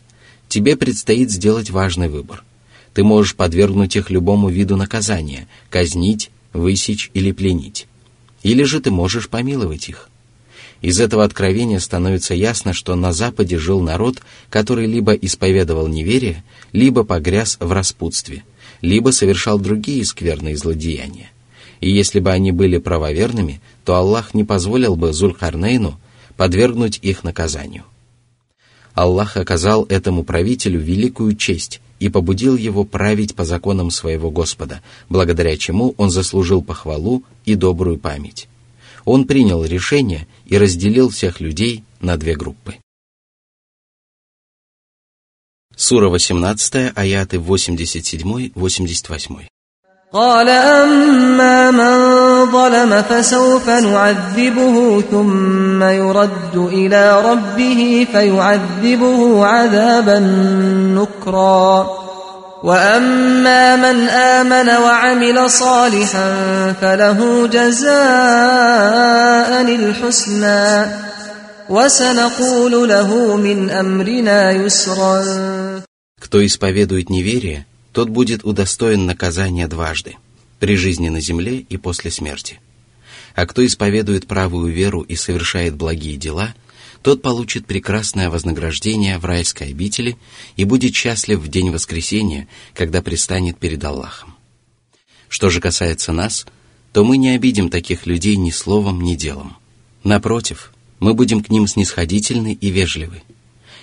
тебе 0.47 0.75
предстоит 0.75 1.29
сделать 1.29 1.69
важный 1.69 2.09
выбор– 2.09 2.43
ты 2.95 3.03
можешь 3.03 3.35
подвергнуть 3.35 3.97
их 3.97 4.09
любому 4.09 4.47
виду 4.47 4.77
наказания, 4.77 5.49
казнить, 5.69 6.31
высечь 6.53 7.11
или 7.13 7.33
пленить. 7.33 7.87
Или 8.41 8.63
же 8.63 8.79
ты 8.79 8.89
можешь 8.89 9.27
помиловать 9.27 9.89
их. 9.89 10.09
Из 10.81 11.01
этого 11.01 11.25
откровения 11.25 11.79
становится 11.79 12.33
ясно, 12.33 12.71
что 12.71 12.95
на 12.95 13.11
Западе 13.11 13.57
жил 13.57 13.81
народ, 13.81 14.21
который 14.49 14.87
либо 14.87 15.11
исповедовал 15.11 15.87
неверие, 15.87 16.45
либо 16.71 17.03
погряз 17.03 17.57
в 17.59 17.69
распутстве, 17.73 18.45
либо 18.79 19.09
совершал 19.09 19.59
другие 19.59 20.05
скверные 20.05 20.55
злодеяния. 20.55 21.31
И 21.81 21.91
если 21.91 22.21
бы 22.21 22.31
они 22.31 22.53
были 22.53 22.77
правоверными, 22.77 23.59
то 23.83 23.95
Аллах 23.95 24.33
не 24.33 24.45
позволил 24.45 24.95
бы 24.95 25.11
Зулькарнейну 25.11 25.99
подвергнуть 26.37 26.99
их 27.01 27.25
наказанию. 27.25 27.83
Аллах 28.93 29.35
оказал 29.35 29.83
этому 29.89 30.23
правителю 30.23 30.79
великую 30.79 31.35
честь 31.35 31.81
и 31.98 32.08
побудил 32.08 32.56
его 32.56 32.84
править 32.84 33.36
по 33.36 33.44
законам 33.44 33.90
своего 33.90 34.30
Господа, 34.30 34.82
благодаря 35.08 35.56
чему 35.56 35.94
он 35.98 36.10
заслужил 36.10 36.62
похвалу 36.62 37.22
и 37.44 37.54
добрую 37.54 37.98
память. 37.98 38.48
Он 39.04 39.26
принял 39.26 39.64
решение 39.64 40.26
и 40.46 40.58
разделил 40.58 41.10
всех 41.10 41.40
людей 41.40 41.84
на 42.00 42.16
две 42.16 42.34
группы. 42.34 42.76
Сура 45.76 46.08
18, 46.08 46.92
аяты 46.96 47.36
87-88. 47.36 49.46
قال 50.12 50.48
أما 50.48 51.70
من 51.70 52.23
ظلم 52.52 53.02
فسوف 53.02 53.68
نعذبه 53.68 55.04
ثم 55.10 55.82
يرد 55.82 56.56
إلى 56.56 57.22
ربه 57.22 58.06
فيعذبه 58.12 59.46
عذابا 59.46 60.18
نكرا 60.98 61.90
وأما 62.62 63.76
من 63.76 64.08
آمن 64.08 64.68
وعمل 64.68 65.50
صالحا 65.50 66.28
فله 66.80 67.46
جزاء 67.46 67.90
الحسنى 69.62 70.86
وسنقول 71.68 72.88
له 72.88 73.36
من 73.36 73.70
أمرنا 73.70 74.52
يسرا 74.52 75.24
Кто 76.20 76.44
исповедует 76.44 77.08
неверие, 77.08 77.66
тот 77.92 78.08
будет 78.10 78.44
удостоен 78.44 79.06
наказания 79.06 79.66
дважды. 79.66 80.16
При 80.59 80.75
жизни 80.75 81.09
на 81.09 81.19
земле 81.19 81.57
и 81.57 81.77
после 81.77 82.11
смерти. 82.11 82.59
А 83.35 83.45
кто 83.45 83.65
исповедует 83.65 84.27
правую 84.27 84.73
веру 84.73 85.01
и 85.01 85.15
совершает 85.15 85.75
благие 85.75 86.17
дела, 86.17 86.55
тот 87.01 87.21
получит 87.21 87.67
прекрасное 87.67 88.29
вознаграждение 88.29 89.19
в 89.19 89.25
райской 89.25 89.69
обители 89.69 90.17
и 90.55 90.63
будет 90.63 90.95
счастлив 90.95 91.39
в 91.39 91.47
день 91.49 91.69
воскресения, 91.69 92.47
когда 92.73 93.01
пристанет 93.01 93.59
перед 93.59 93.83
Аллахом. 93.83 94.35
Что 95.29 95.49
же 95.49 95.59
касается 95.59 96.13
нас, 96.13 96.45
то 96.93 97.03
мы 97.03 97.17
не 97.17 97.29
обидим 97.29 97.69
таких 97.69 98.05
людей 98.05 98.37
ни 98.37 98.51
словом, 98.51 99.01
ни 99.01 99.15
делом. 99.15 99.57
Напротив, 100.03 100.73
мы 100.99 101.13
будем 101.13 101.43
к 101.43 101.49
ним 101.49 101.67
снисходительны 101.67 102.53
и 102.53 102.69
вежливы. 102.69 103.21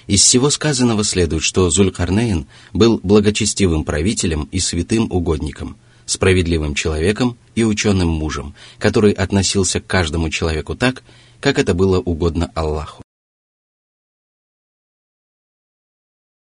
Из 0.07 0.23
всего 0.23 0.51
сказанного 0.51 1.05
следует, 1.05 1.43
что 1.43 1.71
Зулькарнейн 1.71 2.47
был 2.73 2.99
благочестивым 3.03 3.85
правителем 3.85 4.49
и 4.51 4.59
святым 4.59 5.07
угодником, 5.13 5.77
справедливым 6.07 6.75
человеком 6.75 7.37
и 7.55 7.65
ученым 7.65 8.09
мужем, 8.09 8.55
который 8.79 9.13
относился 9.13 9.81
к 9.81 9.87
каждому 9.87 10.31
человеку 10.31 10.75
так, 10.75 11.03
как 11.41 11.59
это 11.59 11.75
было 11.75 11.99
угодно 11.99 12.51
Аллаху. 12.55 13.03